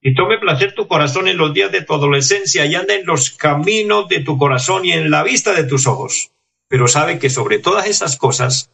y 0.01 0.13
tome 0.13 0.37
placer 0.37 0.73
tu 0.73 0.87
corazón 0.87 1.27
en 1.27 1.37
los 1.37 1.53
días 1.53 1.71
de 1.71 1.81
tu 1.81 1.93
adolescencia 1.93 2.65
y 2.65 2.75
anda 2.75 2.93
en 2.93 3.05
los 3.05 3.31
caminos 3.31 4.07
de 4.07 4.21
tu 4.21 4.37
corazón 4.37 4.85
y 4.85 4.91
en 4.91 5.09
la 5.09 5.23
vista 5.23 5.53
de 5.53 5.63
tus 5.63 5.87
ojos 5.87 6.31
pero 6.67 6.87
sabe 6.87 7.19
que 7.19 7.29
sobre 7.29 7.59
todas 7.59 7.87
esas 7.87 8.17
cosas 8.17 8.71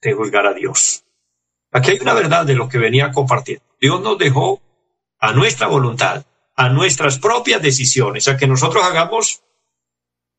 te 0.00 0.12
juzgará 0.12 0.54
Dios. 0.54 1.04
Aquí 1.72 1.92
hay 1.92 1.98
una 2.00 2.14
verdad 2.14 2.46
de 2.46 2.54
lo 2.54 2.68
que 2.68 2.78
venía 2.78 3.10
compartiendo. 3.10 3.64
Dios 3.80 4.00
nos 4.00 4.18
dejó 4.18 4.62
a 5.18 5.32
nuestra 5.32 5.66
voluntad, 5.66 6.24
a 6.54 6.68
nuestras 6.68 7.18
propias 7.18 7.60
decisiones, 7.60 8.28
a 8.28 8.36
que 8.36 8.46
nosotros 8.46 8.84
hagamos 8.84 9.42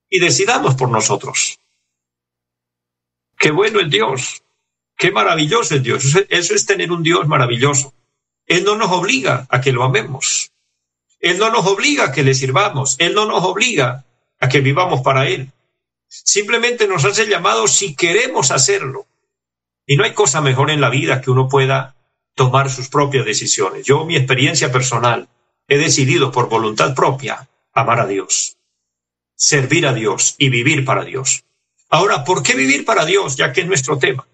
y 0.10 0.20
decidamos 0.20 0.76
por 0.76 0.90
nosotros. 0.90 1.60
Qué 3.38 3.52
bueno 3.52 3.80
es 3.82 3.90
Dios, 3.90 4.44
qué 4.98 5.12
maravilloso 5.12 5.76
es 5.76 5.84
Dios. 5.84 6.16
Eso 6.30 6.56
es 6.56 6.66
tener 6.66 6.92
un 6.92 7.04
Dios 7.04 7.28
maravilloso. 7.28 7.94
Él 8.48 8.64
no 8.64 8.76
nos 8.76 8.92
obliga 8.92 9.48
a 9.50 9.62
que 9.62 9.72
lo 9.72 9.84
amemos. 9.84 10.52
Él 11.20 11.40
no 11.40 11.50
nos 11.50 11.66
obliga 11.66 12.06
a 12.06 12.12
que 12.12 12.24
le 12.24 12.34
sirvamos. 12.34 12.96
Él 13.00 13.16
no 13.16 13.26
nos 13.26 13.44
obliga 13.44 14.06
a 14.40 14.50
que 14.50 14.62
vivamos 14.62 15.02
para 15.02 15.28
Él. 15.28 15.52
Simplemente 16.08 16.88
nos 16.88 17.06
hace 17.06 17.28
llamado 17.28 17.68
si 17.68 17.96
queremos 17.96 18.52
hacerlo. 18.52 19.08
Y 19.88 19.98
no 19.98 20.04
hay 20.04 20.14
cosa 20.14 20.42
mejor 20.42 20.70
en 20.72 20.82
la 20.82 20.90
vida 20.90 21.22
que 21.22 21.32
uno 21.32 21.48
pueda 21.48 21.96
tomar 22.36 22.70
sus 22.70 22.90
propias 22.90 23.26
decisiones. 23.26 23.86
Yo, 23.86 24.06
mi 24.06 24.16
experiencia 24.16 24.72
personal, 24.72 25.28
he 25.68 25.78
decidido 25.78 26.32
por 26.32 26.50
voluntad 26.50 26.94
propia 26.94 27.48
amar 27.74 28.00
a 28.00 28.08
Dios, 28.08 28.58
servir 29.36 29.88
a 29.88 29.94
Dios 29.94 30.36
y 30.38 30.50
vivir 30.50 30.86
para 30.86 31.04
Dios. 31.04 31.44
Ahora, 31.90 32.24
¿por 32.24 32.44
qué 32.44 32.56
vivir 32.56 32.86
para 32.86 33.06
Dios? 33.06 33.36
Ya 33.36 33.54
que 33.54 33.62
es 33.62 33.68
nuestro 33.68 33.98
tema. 33.98 34.28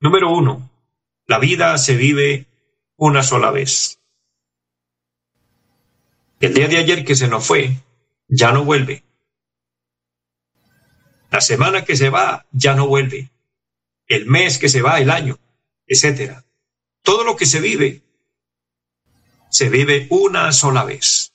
Número 0.00 0.30
uno, 0.30 0.70
la 1.26 1.38
vida 1.38 1.76
se 1.78 1.96
vive 1.96 2.46
una 2.96 3.22
sola 3.22 3.50
vez. 3.50 3.98
El 6.40 6.54
día 6.54 6.68
de 6.68 6.78
ayer 6.78 7.04
que 7.04 7.14
se 7.14 7.28
nos 7.28 7.46
fue, 7.46 7.78
ya 8.28 8.52
no 8.52 8.64
vuelve. 8.64 9.04
La 11.30 11.40
semana 11.40 11.84
que 11.84 11.96
se 11.96 12.10
va, 12.10 12.46
ya 12.52 12.74
no 12.74 12.86
vuelve. 12.86 13.30
El 14.06 14.26
mes 14.26 14.58
que 14.58 14.68
se 14.68 14.82
va, 14.82 15.00
el 15.00 15.10
año, 15.10 15.38
etcétera. 15.86 16.44
Todo 17.02 17.24
lo 17.24 17.36
que 17.36 17.46
se 17.46 17.60
vive, 17.60 18.02
se 19.50 19.68
vive 19.68 20.06
una 20.10 20.52
sola 20.52 20.84
vez. 20.84 21.32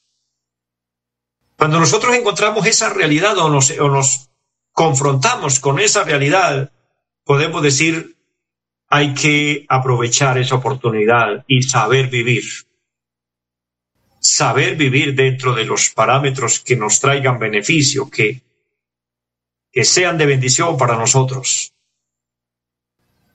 Cuando 1.58 1.80
nosotros 1.80 2.16
encontramos 2.16 2.66
esa 2.68 2.90
realidad 2.90 3.38
o 3.38 3.50
nos, 3.50 3.72
o 3.72 3.90
nos 3.90 4.30
confrontamos 4.72 5.60
con 5.60 5.80
esa 5.80 6.04
realidad, 6.04 6.72
podemos 7.26 7.62
decir, 7.62 8.19
hay 8.90 9.14
que 9.14 9.66
aprovechar 9.70 10.38
esa 10.40 10.56
oportunidad 10.56 11.46
y 11.48 11.62
saber 11.62 12.08
vivir. 12.08 12.44
Saber 14.20 14.76
vivir 14.76 15.16
dentro 15.16 15.54
de 15.54 15.64
los 15.64 15.92
parámetros 15.92 16.60
que 16.60 16.76
nos 16.76 17.00
traigan 17.00 17.40
beneficio, 17.40 18.10
que, 18.10 18.42
que 19.72 19.86
sean 19.86 20.18
de 20.18 20.26
bendición 20.26 20.76
para 20.76 20.98
nosotros. 20.98 21.72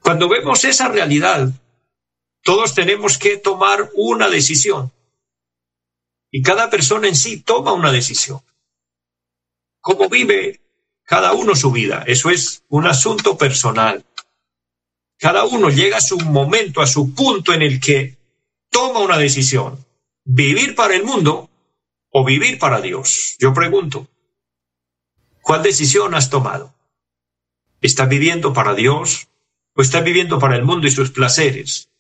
Cuando 0.01 0.29
vemos 0.29 0.65
esa 0.65 0.89
realidad, 0.89 1.49
todos 2.43 2.75
tenemos 2.75 3.17
que 3.17 3.39
tomar 3.39 3.91
una 3.95 4.29
decisión. 4.29 4.93
Y 6.31 6.43
cada 6.43 6.69
persona 6.69 7.07
en 7.07 7.15
sí 7.15 7.41
toma 7.41 7.73
una 7.73 7.93
decisión. 7.93 8.41
¿Cómo 9.81 10.09
vive 10.09 10.61
cada 11.05 11.33
uno 11.33 11.55
su 11.55 11.71
vida? 11.71 12.05
Eso 12.07 12.29
es 12.29 12.65
un 12.69 12.87
asunto 12.87 13.39
personal. 13.39 14.05
Cada 15.19 15.45
uno 15.45 15.71
llega 15.71 15.99
a 15.99 16.01
su 16.01 16.19
momento, 16.19 16.81
a 16.81 16.87
su 16.87 17.15
punto 17.15 17.53
en 17.53 17.63
el 17.63 17.81
que 17.81 18.17
toma 18.71 19.01
una 19.01 19.19
decisión. 19.19 19.85
Vivir 20.25 20.75
para 20.75 20.95
el 20.97 21.05
mundo 21.05 21.51
o 22.11 22.25
vivir 22.25 22.59
para 22.59 22.81
Dios. 22.81 23.37
Yo 23.39 23.53
pregunto, 23.53 24.09
¿cuál 25.43 25.63
decisión 25.63 26.15
has 26.15 26.31
tomado? 26.31 26.75
¿Estás 27.81 28.09
viviendo 28.09 28.53
para 28.53 28.75
Dios 28.75 29.29
o 29.75 29.83
estás 29.83 30.03
viviendo 30.03 30.39
para 30.39 30.57
el 30.57 30.65
mundo 30.65 30.87
y 30.87 30.91
sus 30.91 31.11
placeres? 31.11 31.91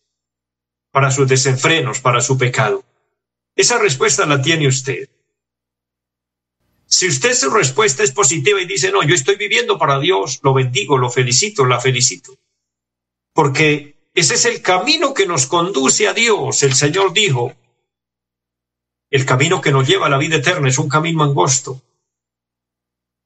Para 0.90 1.10
sus 1.10 1.28
desenfrenos, 1.28 2.00
para 2.00 2.20
su 2.20 2.38
pecado. 2.38 2.84
Esa 3.54 3.78
respuesta 3.78 4.26
la 4.26 4.40
tiene 4.40 4.66
usted. 4.66 5.08
Si 6.86 7.08
usted 7.08 7.34
su 7.34 7.50
respuesta 7.50 8.02
es 8.02 8.12
positiva 8.12 8.60
y 8.60 8.66
dice, 8.66 8.90
no, 8.90 9.02
yo 9.02 9.14
estoy 9.14 9.36
viviendo 9.36 9.78
para 9.78 9.98
Dios, 9.98 10.40
lo 10.42 10.54
bendigo, 10.54 10.96
lo 10.96 11.10
felicito, 11.10 11.64
la 11.64 11.80
felicito 11.80 12.38
porque 13.34 13.96
ese 14.14 14.34
es 14.34 14.44
el 14.46 14.62
camino 14.62 15.12
que 15.12 15.26
nos 15.26 15.46
conduce 15.46 16.08
a 16.08 16.14
Dios. 16.14 16.62
El 16.62 16.72
Señor 16.72 17.12
dijo, 17.12 17.52
el 19.10 19.26
camino 19.26 19.60
que 19.60 19.72
nos 19.72 19.86
lleva 19.86 20.06
a 20.06 20.10
la 20.10 20.18
vida 20.18 20.36
eterna 20.36 20.68
es 20.68 20.78
un 20.78 20.88
camino 20.88 21.22
angosto, 21.22 21.82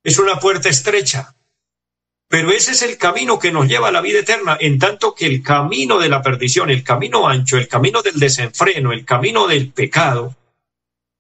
es 0.03 0.19
una 0.19 0.41
puerta 0.41 0.69
estrecha, 0.69 1.37
pero 2.27 2.51
ese 2.51 2.73
es 2.73 2.83
el 2.83 2.99
camino 2.99 3.39
que 3.39 3.53
nos 3.53 3.69
lleva 3.69 3.89
a 3.89 3.93
la 3.93 4.01
vida 4.01 4.21
eterna, 4.21 4.57
en 4.61 4.79
tanto 4.79 5.15
que 5.15 5.27
el 5.27 5.43
camino 5.43 5.99
de 5.99 6.09
la 6.09 6.23
perdición, 6.23 6.71
el 6.71 6.83
camino 6.83 7.29
ancho, 7.29 7.59
el 7.59 7.69
camino 7.69 8.03
del 8.03 8.19
desenfreno, 8.19 8.93
el 8.93 9.05
camino 9.05 9.47
del 9.47 9.73
pecado 9.73 10.37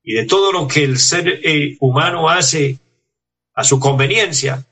y 0.03 0.15
de 0.15 0.25
todo 0.25 0.53
lo 0.53 0.67
que 0.67 0.85
el 0.85 0.99
ser 0.99 1.41
eh, 1.45 1.77
humano 1.81 2.29
hace 2.29 2.79
a 3.55 3.65
su 3.65 3.79
conveniencia, 3.79 4.67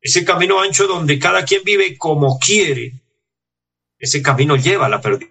ese 0.00 0.24
camino 0.24 0.60
ancho 0.60 0.86
donde 0.86 1.18
cada 1.18 1.44
quien 1.44 1.64
vive 1.64 1.96
como 1.96 2.38
quiere, 2.38 2.92
ese 3.98 4.22
camino 4.22 4.56
lleva 4.56 4.86
a 4.86 4.90
la 4.90 5.00
pérdida. 5.00 5.30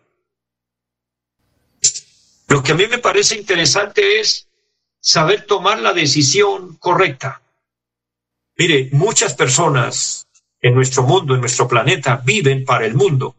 Lo 2.47 2.63
que 2.63 2.71
a 2.71 2.75
mí 2.75 2.88
me 2.88 2.99
parece 2.99 3.38
interesante 3.38 4.19
es 4.19 4.47
saber 4.99 5.45
tomar 5.45 5.80
la 5.80 5.93
decisión 5.93 6.78
correcta. 6.78 7.41
Mire, 8.58 8.89
muchas 8.91 9.34
personas 9.34 10.28
en 10.62 10.73
nuestro 10.73 11.04
mundo, 11.04 11.36
en 11.36 11.41
nuestro 11.41 11.67
planeta, 11.67 12.21
viven 12.23 12.65
para 12.65 12.86
el 12.86 12.95
mundo, 12.95 13.36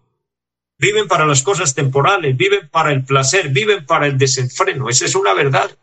viven 0.78 1.08
para 1.08 1.26
las 1.26 1.42
cosas 1.42 1.74
temporales, 1.74 2.36
viven 2.36 2.68
para 2.68 2.92
el 2.92 3.04
placer, 3.04 3.48
viven 3.48 3.86
para 3.86 4.06
el 4.06 4.18
desenfreno. 4.18 4.88
Esa 4.88 5.06
es 5.06 5.14
una 5.14 5.34
verdad. 5.34 5.76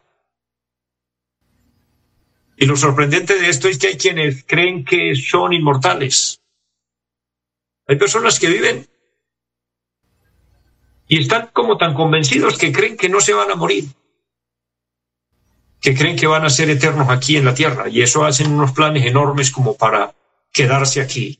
Y 2.55 2.65
lo 2.65 2.77
sorprendente 2.77 3.39
de 3.39 3.49
esto 3.49 3.67
es 3.67 3.77
que 3.77 3.87
hay 3.87 3.97
quienes 3.97 4.43
creen 4.45 4.85
que 4.85 5.15
son 5.15 5.53
inmortales. 5.53 6.39
Hay 7.87 7.97
personas 7.97 8.39
que 8.39 8.47
viven 8.47 8.87
y 11.13 11.19
están 11.19 11.51
como 11.53 11.77
tan 11.77 11.93
convencidos 11.93 12.57
que 12.57 12.71
creen 12.71 12.97
que 12.97 13.07
no 13.07 13.21
se 13.21 13.35
van 13.35 13.51
a 13.51 13.55
morir, 13.55 13.85
que 15.79 15.93
creen 15.93 16.15
que 16.15 16.25
van 16.25 16.43
a 16.43 16.49
ser 16.49 16.71
eternos 16.71 17.07
aquí 17.07 17.37
en 17.37 17.45
la 17.45 17.53
tierra 17.53 17.87
y 17.87 18.01
eso 18.01 18.25
hacen 18.25 18.51
unos 18.51 18.71
planes 18.71 19.05
enormes 19.05 19.51
como 19.51 19.77
para 19.77 20.15
quedarse 20.51 21.01
aquí. 21.01 21.39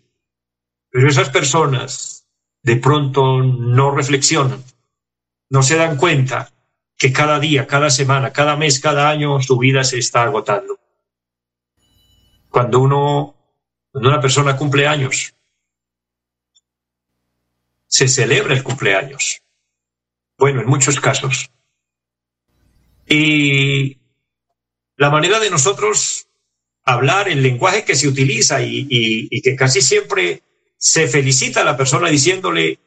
Pero 0.92 1.10
esas 1.10 1.30
personas 1.32 2.28
de 2.62 2.76
pronto 2.76 3.42
no 3.42 3.90
reflexionan, 3.90 4.64
no 5.50 5.64
se 5.64 5.76
dan 5.76 5.98
cuenta 5.98 6.52
que 6.96 7.12
cada 7.12 7.40
día, 7.40 7.66
cada 7.66 7.90
semana, 7.90 8.32
cada 8.32 8.56
mes, 8.56 8.80
cada 8.80 9.10
año 9.10 9.42
su 9.42 9.58
vida 9.58 9.84
se 9.84 9.98
está 9.98 10.22
agotando. 10.22 10.80
Cuando 12.48 12.80
uno, 12.80 13.36
cuando 13.92 14.08
una 14.08 14.22
persona 14.22 14.56
cumple 14.56 14.86
años, 14.86 15.34
se 17.88 18.08
celebra 18.08 18.54
el 18.54 18.62
cumpleaños. 18.62 19.43
Bueno, 20.38 20.62
en 20.62 20.68
muchos 20.68 21.00
casos. 21.00 21.50
Y 23.08 23.98
la 24.98 25.10
manera 25.10 25.40
de 25.40 25.50
nosotros 25.50 26.28
hablar, 26.84 27.30
el 27.30 27.42
lenguaje 27.42 27.84
que 27.84 27.96
se 27.96 28.08
utiliza 28.08 28.62
y, 28.62 29.30
que 29.42 29.56
casi 29.56 29.82
siempre 29.82 30.44
se 30.78 31.08
felicita 31.08 31.62
a 31.62 31.66
la 31.66 31.78
persona 31.78 32.10
diciéndole, 32.10 32.80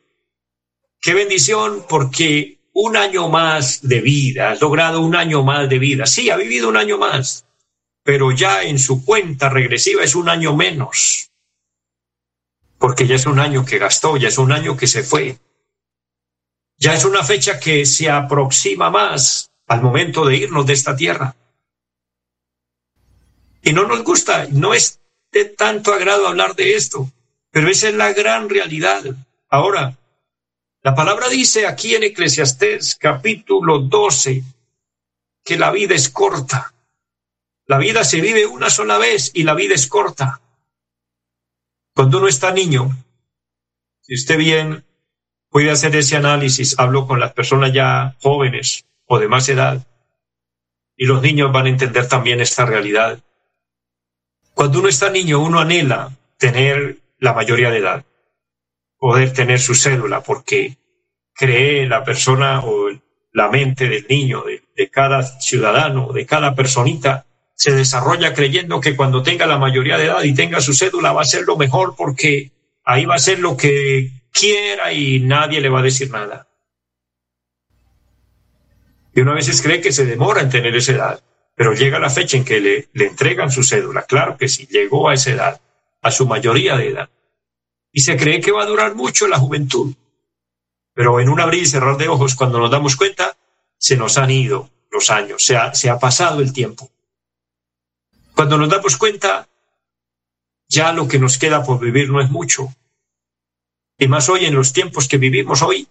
qué 1.00 1.14
bendición 1.14 1.84
porque 1.88 2.58
un 2.72 2.96
año 2.96 3.28
más 3.28 3.86
de 3.88 4.00
vida, 4.02 4.50
has 4.50 4.60
logrado 4.60 5.00
un 5.00 5.16
año 5.16 5.42
más 5.42 5.68
de 5.68 5.78
vida. 5.78 6.06
Sí, 6.06 6.28
ha 6.28 6.36
vivido 6.36 6.68
un 6.68 6.76
año 6.76 6.98
más, 6.98 7.46
pero 8.02 8.32
ya 8.32 8.62
en 8.62 8.78
su 8.78 9.04
cuenta 9.04 9.48
regresiva 9.48 10.04
es 10.04 10.14
un 10.14 10.28
año 10.28 10.54
menos, 10.54 11.30
porque 12.78 13.06
ya 13.06 13.14
es 13.14 13.24
un 13.24 13.38
año 13.38 13.64
que 13.64 13.78
gastó, 13.78 14.18
ya 14.18 14.28
es 14.28 14.36
un 14.36 14.52
año 14.52 14.76
que 14.76 14.86
se 14.86 15.02
fue. 15.02 15.38
Ya 16.78 16.94
es 16.94 17.04
una 17.04 17.22
fecha 17.22 17.58
que 17.58 17.86
se 17.86 18.10
aproxima 18.10 18.90
más 18.90 19.50
al 19.66 19.82
momento 19.82 20.24
de 20.24 20.36
irnos 20.36 20.66
de 20.66 20.72
esta 20.74 20.94
tierra. 20.94 21.34
Y 23.62 23.72
no 23.72 23.86
nos 23.86 24.04
gusta, 24.04 24.46
no 24.50 24.74
es 24.74 25.00
de 25.32 25.46
tanto 25.46 25.92
agrado 25.92 26.28
hablar 26.28 26.54
de 26.54 26.76
esto, 26.76 27.10
pero 27.50 27.68
esa 27.68 27.88
es 27.88 27.94
la 27.94 28.12
gran 28.12 28.48
realidad. 28.48 29.02
Ahora, 29.48 29.98
la 30.82 30.94
palabra 30.94 31.28
dice 31.28 31.66
aquí 31.66 31.96
en 31.96 32.04
Eclesiastés 32.04 32.94
capítulo 32.94 33.80
12 33.80 34.44
que 35.44 35.58
la 35.58 35.72
vida 35.72 35.94
es 35.94 36.08
corta. 36.10 36.72
La 37.66 37.78
vida 37.78 38.04
se 38.04 38.20
vive 38.20 38.46
una 38.46 38.70
sola 38.70 38.98
vez 38.98 39.32
y 39.34 39.42
la 39.42 39.54
vida 39.54 39.74
es 39.74 39.88
corta. 39.88 40.40
Cuando 41.92 42.18
uno 42.18 42.28
está 42.28 42.52
niño, 42.52 42.96
si 44.02 44.14
usted 44.14 44.38
bien 44.38 44.85
puede 45.56 45.70
hacer 45.70 45.96
ese 45.96 46.16
análisis, 46.16 46.78
hablo 46.78 47.06
con 47.06 47.18
las 47.18 47.32
personas 47.32 47.72
ya 47.72 48.14
jóvenes 48.20 48.84
o 49.06 49.18
de 49.18 49.26
más 49.26 49.48
edad, 49.48 49.86
y 50.98 51.06
los 51.06 51.22
niños 51.22 51.50
van 51.50 51.64
a 51.64 51.70
entender 51.70 52.06
también 52.06 52.42
esta 52.42 52.66
realidad. 52.66 53.20
Cuando 54.52 54.80
uno 54.80 54.88
está 54.90 55.08
niño, 55.08 55.42
uno 55.42 55.58
anhela 55.58 56.10
tener 56.36 56.98
la 57.18 57.32
mayoría 57.32 57.70
de 57.70 57.78
edad, 57.78 58.04
poder 58.98 59.32
tener 59.32 59.58
su 59.58 59.74
cédula, 59.74 60.20
porque 60.20 60.76
cree 61.32 61.88
la 61.88 62.04
persona 62.04 62.60
o 62.62 62.90
la 63.32 63.48
mente 63.48 63.88
del 63.88 64.04
niño, 64.10 64.42
de, 64.42 64.62
de 64.76 64.90
cada 64.90 65.22
ciudadano, 65.22 66.12
de 66.12 66.26
cada 66.26 66.54
personita, 66.54 67.24
se 67.54 67.72
desarrolla 67.72 68.34
creyendo 68.34 68.78
que 68.78 68.94
cuando 68.94 69.22
tenga 69.22 69.46
la 69.46 69.56
mayoría 69.56 69.96
de 69.96 70.04
edad 70.04 70.22
y 70.22 70.34
tenga 70.34 70.60
su 70.60 70.74
cédula 70.74 71.12
va 71.12 71.22
a 71.22 71.24
ser 71.24 71.44
lo 71.44 71.56
mejor 71.56 71.94
porque 71.96 72.50
ahí 72.84 73.06
va 73.06 73.14
a 73.14 73.18
ser 73.18 73.38
lo 73.38 73.56
que 73.56 74.10
quiera 74.38 74.92
y 74.92 75.20
nadie 75.20 75.60
le 75.60 75.68
va 75.68 75.80
a 75.80 75.84
decir 75.84 76.10
nada. 76.10 76.48
Y 79.14 79.20
uno 79.20 79.32
a 79.32 79.36
veces 79.36 79.62
cree 79.62 79.80
que 79.80 79.92
se 79.92 80.04
demora 80.04 80.42
en 80.42 80.50
tener 80.50 80.76
esa 80.76 80.92
edad, 80.92 81.24
pero 81.54 81.72
llega 81.72 81.98
la 81.98 82.10
fecha 82.10 82.36
en 82.36 82.44
que 82.44 82.60
le, 82.60 82.88
le 82.92 83.06
entregan 83.06 83.50
su 83.50 83.62
cédula. 83.62 84.02
Claro 84.02 84.36
que 84.36 84.48
sí, 84.48 84.66
llegó 84.66 85.08
a 85.08 85.14
esa 85.14 85.30
edad, 85.30 85.60
a 86.02 86.10
su 86.10 86.26
mayoría 86.26 86.76
de 86.76 86.88
edad. 86.88 87.10
Y 87.92 88.00
se 88.00 88.16
cree 88.16 88.40
que 88.40 88.52
va 88.52 88.62
a 88.62 88.66
durar 88.66 88.94
mucho 88.94 89.26
la 89.26 89.38
juventud. 89.38 89.94
Pero 90.92 91.18
en 91.20 91.28
un 91.30 91.40
abrir 91.40 91.62
y 91.62 91.66
cerrar 91.66 91.96
de 91.96 92.08
ojos, 92.08 92.34
cuando 92.34 92.58
nos 92.58 92.70
damos 92.70 92.96
cuenta, 92.96 93.36
se 93.78 93.96
nos 93.96 94.18
han 94.18 94.30
ido 94.30 94.70
los 94.90 95.10
años, 95.10 95.42
se 95.42 95.56
ha, 95.56 95.74
se 95.74 95.90
ha 95.90 95.98
pasado 95.98 96.40
el 96.40 96.52
tiempo. 96.52 96.90
Cuando 98.34 98.58
nos 98.58 98.68
damos 98.68 98.96
cuenta, 98.96 99.48
ya 100.68 100.92
lo 100.92 101.08
que 101.08 101.18
nos 101.18 101.38
queda 101.38 101.62
por 101.62 101.80
vivir 101.80 102.10
no 102.10 102.20
es 102.20 102.30
mucho. 102.30 102.68
Y 103.98 104.08
más 104.08 104.28
hoy 104.28 104.44
en 104.44 104.54
los 104.54 104.72
tiempos 104.72 105.08
que 105.08 105.18
vivimos 105.18 105.62
hoy, 105.62 105.88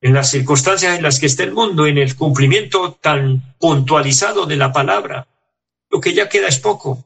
en 0.00 0.14
las 0.14 0.30
circunstancias 0.30 0.96
en 0.96 1.02
las 1.02 1.18
que 1.18 1.26
está 1.26 1.44
el 1.44 1.52
mundo, 1.52 1.86
en 1.86 1.98
el 1.98 2.16
cumplimiento 2.16 2.92
tan 3.00 3.54
puntualizado 3.58 4.46
de 4.46 4.56
la 4.56 4.72
palabra, 4.72 5.26
lo 5.90 6.00
que 6.00 6.12
ya 6.12 6.28
queda 6.28 6.48
es 6.48 6.58
poco. 6.58 7.04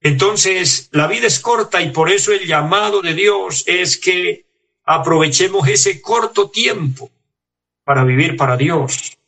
Entonces, 0.00 0.88
la 0.92 1.06
vida 1.06 1.26
es 1.26 1.40
corta 1.40 1.82
y 1.82 1.90
por 1.90 2.10
eso 2.10 2.32
el 2.32 2.46
llamado 2.46 3.02
de 3.02 3.14
Dios 3.14 3.64
es 3.66 3.98
que 3.98 4.46
aprovechemos 4.84 5.68
ese 5.68 6.00
corto 6.00 6.50
tiempo 6.50 7.10
para 7.84 8.04
vivir 8.04 8.36
para 8.36 8.56
Dios. 8.56 9.18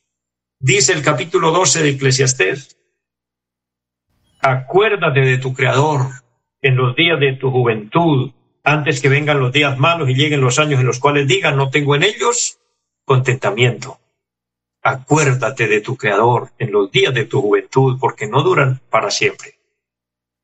Dice 0.58 0.92
el 0.92 1.02
capítulo 1.02 1.50
12 1.50 1.82
de 1.82 1.88
Eclesiastés, 1.90 2.76
Acuérdate 4.40 5.20
de 5.20 5.38
tu 5.38 5.52
Creador 5.54 6.06
en 6.62 6.76
los 6.76 6.96
días 6.96 7.20
de 7.20 7.34
tu 7.34 7.50
juventud, 7.50 8.32
antes 8.64 9.00
que 9.00 9.08
vengan 9.08 9.40
los 9.40 9.52
días 9.52 9.78
malos 9.78 10.08
y 10.08 10.14
lleguen 10.14 10.40
los 10.40 10.58
años 10.58 10.80
en 10.80 10.86
los 10.86 10.98
cuales 10.98 11.26
digan, 11.26 11.56
no 11.56 11.70
tengo 11.70 11.94
en 11.96 12.04
ellos 12.04 12.58
contentamiento. 13.04 13.98
Acuérdate 14.82 15.68
de 15.68 15.80
tu 15.80 15.96
Creador 15.96 16.50
en 16.58 16.72
los 16.72 16.90
días 16.90 17.14
de 17.14 17.24
tu 17.24 17.40
juventud, 17.40 17.98
porque 18.00 18.26
no 18.26 18.42
duran 18.42 18.80
para 18.90 19.10
siempre. 19.10 19.58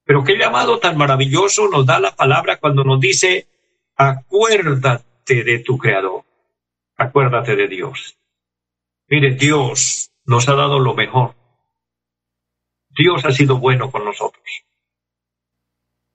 Pero 0.04 0.24
qué 0.24 0.36
llamado 0.36 0.78
tan 0.78 0.96
maravilloso 0.96 1.68
nos 1.68 1.84
da 1.86 2.00
la 2.00 2.14
palabra 2.14 2.58
cuando 2.58 2.84
nos 2.84 3.00
dice, 3.00 3.46
acuérdate 3.96 5.44
de 5.44 5.58
tu 5.58 5.76
Creador, 5.76 6.24
acuérdate 6.96 7.56
de 7.56 7.68
Dios. 7.68 8.16
Mire, 9.08 9.34
Dios 9.34 10.12
nos 10.24 10.48
ha 10.48 10.54
dado 10.54 10.78
lo 10.78 10.94
mejor. 10.94 11.34
Dios 12.90 13.24
ha 13.24 13.32
sido 13.32 13.58
bueno 13.58 13.90
con 13.90 14.04
nosotros. 14.04 14.44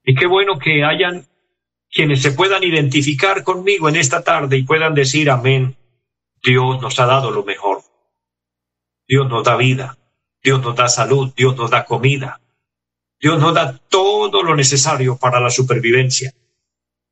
Y 0.04 0.16
qué 0.16 0.28
bueno 0.28 0.60
que 0.60 0.84
hayan 0.84 1.28
quienes 1.94 2.24
se 2.24 2.32
puedan 2.32 2.64
identificar 2.64 3.44
conmigo 3.44 3.88
en 3.88 3.96
esta 3.96 4.24
tarde 4.24 4.58
y 4.58 4.64
puedan 4.64 4.96
decir 4.96 5.30
amén. 5.30 5.78
Dios 6.44 6.82
nos 6.82 7.00
ha 7.00 7.06
dado 7.06 7.30
lo 7.30 7.44
mejor. 7.44 7.84
Dios 9.08 9.30
nos 9.30 9.44
da 9.44 9.56
vida, 9.56 9.98
Dios 10.42 10.62
nos 10.62 10.76
da 10.76 10.88
salud, 10.88 11.32
Dios 11.36 11.56
nos 11.56 11.70
da 11.70 11.86
comida, 11.86 12.42
Dios 13.20 13.40
nos 13.40 13.54
da 13.54 13.78
todo 13.90 14.42
lo 14.42 14.56
necesario 14.56 15.18
para 15.18 15.40
la 15.40 15.50
supervivencia. 15.50 16.34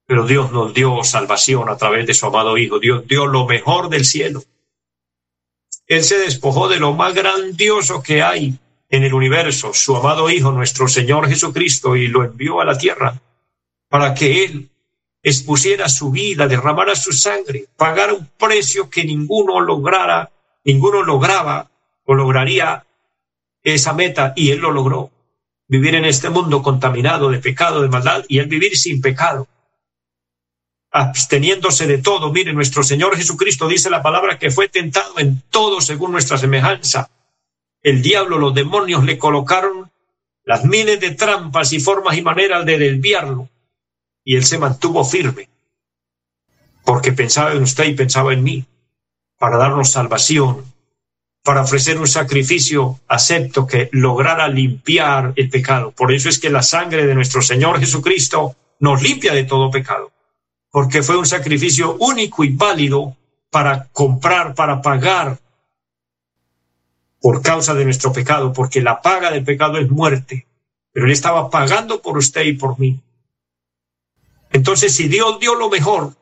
Pero 0.08 0.26
Dios 0.26 0.52
nos 0.52 0.74
dio 0.74 1.04
salvación 1.04 1.70
a 1.70 1.78
través 1.78 2.08
de 2.08 2.14
su 2.14 2.26
amado 2.26 2.58
Hijo, 2.58 2.80
Dios 2.80 3.08
dio 3.08 3.28
lo 3.28 3.46
mejor 3.46 3.90
del 3.90 4.06
cielo. 4.06 4.44
Él 5.86 6.04
se 6.04 6.18
despojó 6.18 6.70
de 6.70 6.80
lo 6.80 6.94
más 6.94 7.14
grandioso 7.14 8.02
que 8.02 8.24
hay 8.24 8.58
en 8.90 9.04
el 9.04 9.14
universo, 9.14 9.74
su 9.74 9.96
amado 9.96 10.30
Hijo, 10.30 10.52
nuestro 10.52 10.88
Señor 10.88 11.28
Jesucristo, 11.28 11.96
y 11.96 12.08
lo 12.08 12.24
envió 12.24 12.62
a 12.62 12.66
la 12.66 12.78
tierra 12.78 13.22
para 13.90 14.14
que 14.14 14.46
Él 14.46 14.71
expusiera 15.24 15.88
su 15.90 16.12
vida, 16.12 16.48
derramara 16.48 16.96
su 16.96 17.12
sangre, 17.12 17.66
pagara 17.78 18.14
un 18.14 18.28
precio 18.38 18.90
que 18.90 19.04
ninguno 19.04 19.60
lograra, 19.60 20.32
ninguno 20.64 21.04
lograba 21.04 21.70
o 22.06 22.14
lograría 22.14 22.86
esa 23.64 23.94
meta, 23.94 24.34
y 24.36 24.52
Él 24.52 24.60
lo 24.60 24.72
logró. 24.72 25.12
Vivir 25.68 25.96
en 25.96 26.06
este 26.06 26.30
mundo 26.30 26.62
contaminado 26.62 27.30
de 27.30 27.40
pecado, 27.40 27.82
de 27.82 27.90
maldad, 27.90 28.26
y 28.28 28.40
Él 28.40 28.48
vivir 28.48 28.76
sin 28.76 29.02
pecado 29.02 29.48
absteniéndose 30.92 31.88
de 31.88 31.98
todo. 31.98 32.32
Mire, 32.32 32.54
nuestro 32.54 32.84
Señor 32.84 33.16
Jesucristo 33.16 33.68
dice 33.68 33.90
la 33.90 34.04
palabra 34.04 34.38
que 34.38 34.52
fue 34.52 34.68
tentado 34.68 35.18
en 35.18 35.42
todo 35.50 35.82
según 35.82 36.12
nuestra 36.12 36.38
semejanza, 36.38 37.10
el 37.82 38.02
diablo, 38.02 38.38
los 38.38 38.54
demonios 38.54 39.04
le 39.04 39.18
colocaron 39.18 39.90
las 40.44 40.66
miles 40.66 41.00
de 41.00 41.12
trampas 41.12 41.74
y 41.74 41.80
formas 41.80 42.18
y 42.18 42.22
maneras 42.22 42.66
de 42.66 42.78
desviarlo. 42.78 43.50
Y 44.32 44.38
él 44.38 44.46
se 44.46 44.58
mantuvo 44.58 45.04
firme, 45.04 45.50
porque 46.86 47.12
pensaba 47.12 47.52
en 47.52 47.64
usted 47.64 47.84
y 47.84 47.96
pensaba 47.96 48.32
en 48.32 48.42
mí, 48.42 48.66
para 49.38 49.58
darnos 49.58 49.92
salvación, 49.92 50.64
para 51.44 51.64
ofrecer 51.64 52.00
un 52.00 52.08
sacrificio 52.08 53.02
acepto 53.10 53.68
que 53.68 53.90
lograra 53.92 54.48
limpiar 54.48 55.34
el 55.36 55.50
pecado. 55.50 55.92
Por 55.92 56.14
eso 56.14 56.30
es 56.30 56.40
que 56.40 56.50
la 56.50 56.64
sangre 56.64 57.06
de 57.06 57.14
nuestro 57.14 57.42
Señor 57.42 57.82
Jesucristo 57.82 58.56
nos 58.80 59.02
limpia 59.02 59.34
de 59.34 59.44
todo 59.44 59.70
pecado, 59.70 60.14
porque 60.72 61.04
fue 61.04 61.18
un 61.18 61.26
sacrificio 61.26 61.98
único 62.00 62.46
y 62.46 62.56
válido 62.56 63.18
para 63.50 63.90
comprar, 63.92 64.56
para 64.56 64.82
pagar 64.82 65.40
por 67.20 67.42
causa 67.42 67.74
de 67.74 67.84
nuestro 67.84 68.14
pecado, 68.14 68.54
porque 68.54 68.80
la 68.80 69.02
paga 69.02 69.30
del 69.30 69.44
pecado 69.44 69.78
es 69.78 69.92
muerte, 69.92 70.48
pero 70.94 71.08
Él 71.08 71.12
estaba 71.12 71.50
pagando 71.50 72.02
por 72.02 72.18
usted 72.18 72.46
y 72.46 72.54
por 72.54 72.80
mí. 72.80 72.98
Entonces, 74.52 74.94
si 74.96 75.08
Dios 75.08 75.40
dio 75.40 75.56
lo 75.56 75.70
mejor, 75.70 76.14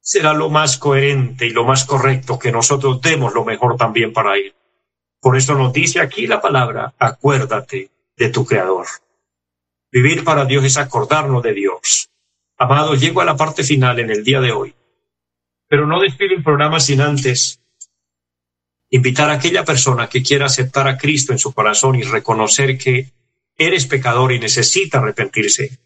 será 0.00 0.34
lo 0.34 0.48
más 0.48 0.76
coherente 0.76 1.46
y 1.46 1.50
lo 1.50 1.64
más 1.64 1.84
correcto 1.84 2.38
que 2.38 2.52
nosotros 2.52 3.00
demos 3.00 3.34
lo 3.34 3.44
mejor 3.44 3.76
también 3.76 4.12
para 4.12 4.36
Él. 4.36 4.54
Por 5.20 5.36
eso 5.36 5.54
nos 5.54 5.72
dice 5.72 6.00
aquí 6.00 6.26
la 6.26 6.40
palabra, 6.40 6.94
acuérdate 6.98 7.90
de 8.16 8.28
tu 8.28 8.44
Creador. 8.44 8.86
Vivir 9.90 10.24
para 10.24 10.44
Dios 10.44 10.64
es 10.64 10.76
acordarnos 10.76 11.42
de 11.42 11.54
Dios. 11.54 12.10
Amado, 12.58 12.94
llego 12.94 13.20
a 13.20 13.24
la 13.24 13.36
parte 13.36 13.62
final 13.62 13.98
en 13.98 14.10
el 14.10 14.24
día 14.24 14.40
de 14.40 14.52
hoy, 14.52 14.74
pero 15.68 15.86
no 15.86 16.00
despido 16.00 16.34
el 16.34 16.42
programa 16.42 16.80
sin 16.80 17.00
antes 17.00 17.60
invitar 18.90 19.30
a 19.30 19.34
aquella 19.34 19.64
persona 19.64 20.08
que 20.08 20.22
quiera 20.22 20.46
aceptar 20.46 20.86
a 20.86 20.96
Cristo 20.96 21.32
en 21.32 21.38
su 21.38 21.52
corazón 21.52 21.96
y 21.96 22.02
reconocer 22.02 22.78
que 22.78 23.10
eres 23.58 23.86
pecador 23.86 24.32
y 24.32 24.38
necesita 24.38 24.98
arrepentirse 24.98 25.78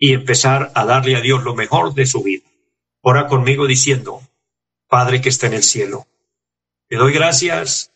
y 0.00 0.14
empezar 0.14 0.72
a 0.74 0.84
darle 0.84 1.14
a 1.14 1.20
Dios 1.20 1.44
lo 1.44 1.54
mejor 1.54 1.94
de 1.94 2.06
su 2.06 2.24
vida. 2.24 2.42
Ora 3.02 3.28
conmigo 3.28 3.68
diciendo, 3.68 4.20
Padre 4.88 5.20
que 5.20 5.28
está 5.28 5.46
en 5.46 5.54
el 5.54 5.62
cielo, 5.62 6.08
te 6.88 6.96
doy 6.96 7.12
gracias 7.12 7.92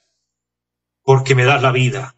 porque 1.02 1.34
me 1.34 1.44
das 1.44 1.60
la 1.60 1.72
vida. 1.72 2.14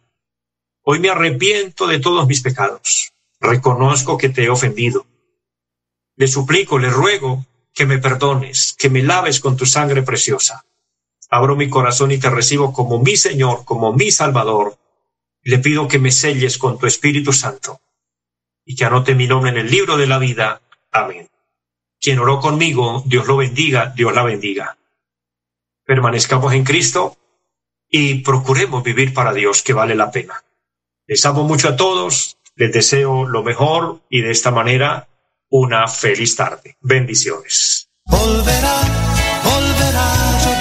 Hoy 0.83 0.99
me 0.99 1.09
arrepiento 1.09 1.87
de 1.87 1.99
todos 1.99 2.27
mis 2.27 2.41
pecados. 2.41 3.11
Reconozco 3.39 4.19
que 4.19 4.29
te 4.29 4.43
he 4.43 4.49
ofendido. 4.49 5.07
Le 6.15 6.27
suplico, 6.27 6.77
le 6.77 6.91
ruego 6.91 7.47
que 7.73 7.87
me 7.87 7.97
perdones, 7.97 8.75
que 8.77 8.91
me 8.91 9.01
laves 9.01 9.39
con 9.39 9.57
tu 9.57 9.65
sangre 9.65 10.03
preciosa 10.03 10.63
abro 11.29 11.55
mi 11.55 11.69
corazón 11.69 12.11
y 12.11 12.17
te 12.17 12.29
recibo 12.29 12.73
como 12.73 12.99
mi 12.99 13.15
Señor, 13.17 13.65
como 13.65 13.93
mi 13.93 14.11
Salvador. 14.11 14.77
Le 15.43 15.59
pido 15.59 15.87
que 15.87 15.99
me 15.99 16.11
selles 16.11 16.57
con 16.57 16.77
tu 16.77 16.87
Espíritu 16.87 17.33
Santo 17.33 17.81
y 18.67 18.75
que 18.75 18.83
anote 18.83 19.15
mi 19.15 19.27
nombre 19.27 19.49
en 19.49 19.57
el 19.57 19.71
libro 19.71 19.97
de 19.97 20.05
la 20.05 20.19
vida. 20.19 20.61
Amén. 20.91 21.29
Quien 21.99 22.19
oró 22.19 22.39
conmigo, 22.39 23.01
Dios 23.05 23.25
lo 23.25 23.37
bendiga, 23.37 23.93
Dios 23.95 24.13
la 24.13 24.23
bendiga. 24.23 24.77
Permanezcamos 25.85 26.53
en 26.53 26.65
Cristo 26.65 27.15
y 27.89 28.15
procuremos 28.15 28.83
vivir 28.83 29.13
para 29.13 29.33
Dios, 29.33 29.63
que 29.63 29.71
vale 29.71 29.95
la 29.95 30.11
pena. 30.11 30.43
Les 31.07 31.25
amo 31.25 31.43
mucho 31.43 31.69
a 31.69 31.77
todos, 31.77 32.37
les 32.55 32.73
deseo 32.73 33.25
lo 33.25 33.41
mejor 33.41 34.01
y 34.09 34.19
de 34.21 34.31
esta 34.31 34.51
manera 34.51 35.07
una 35.49 35.87
feliz 35.87 36.35
tarde. 36.35 36.75
Bendiciones. 36.81 37.89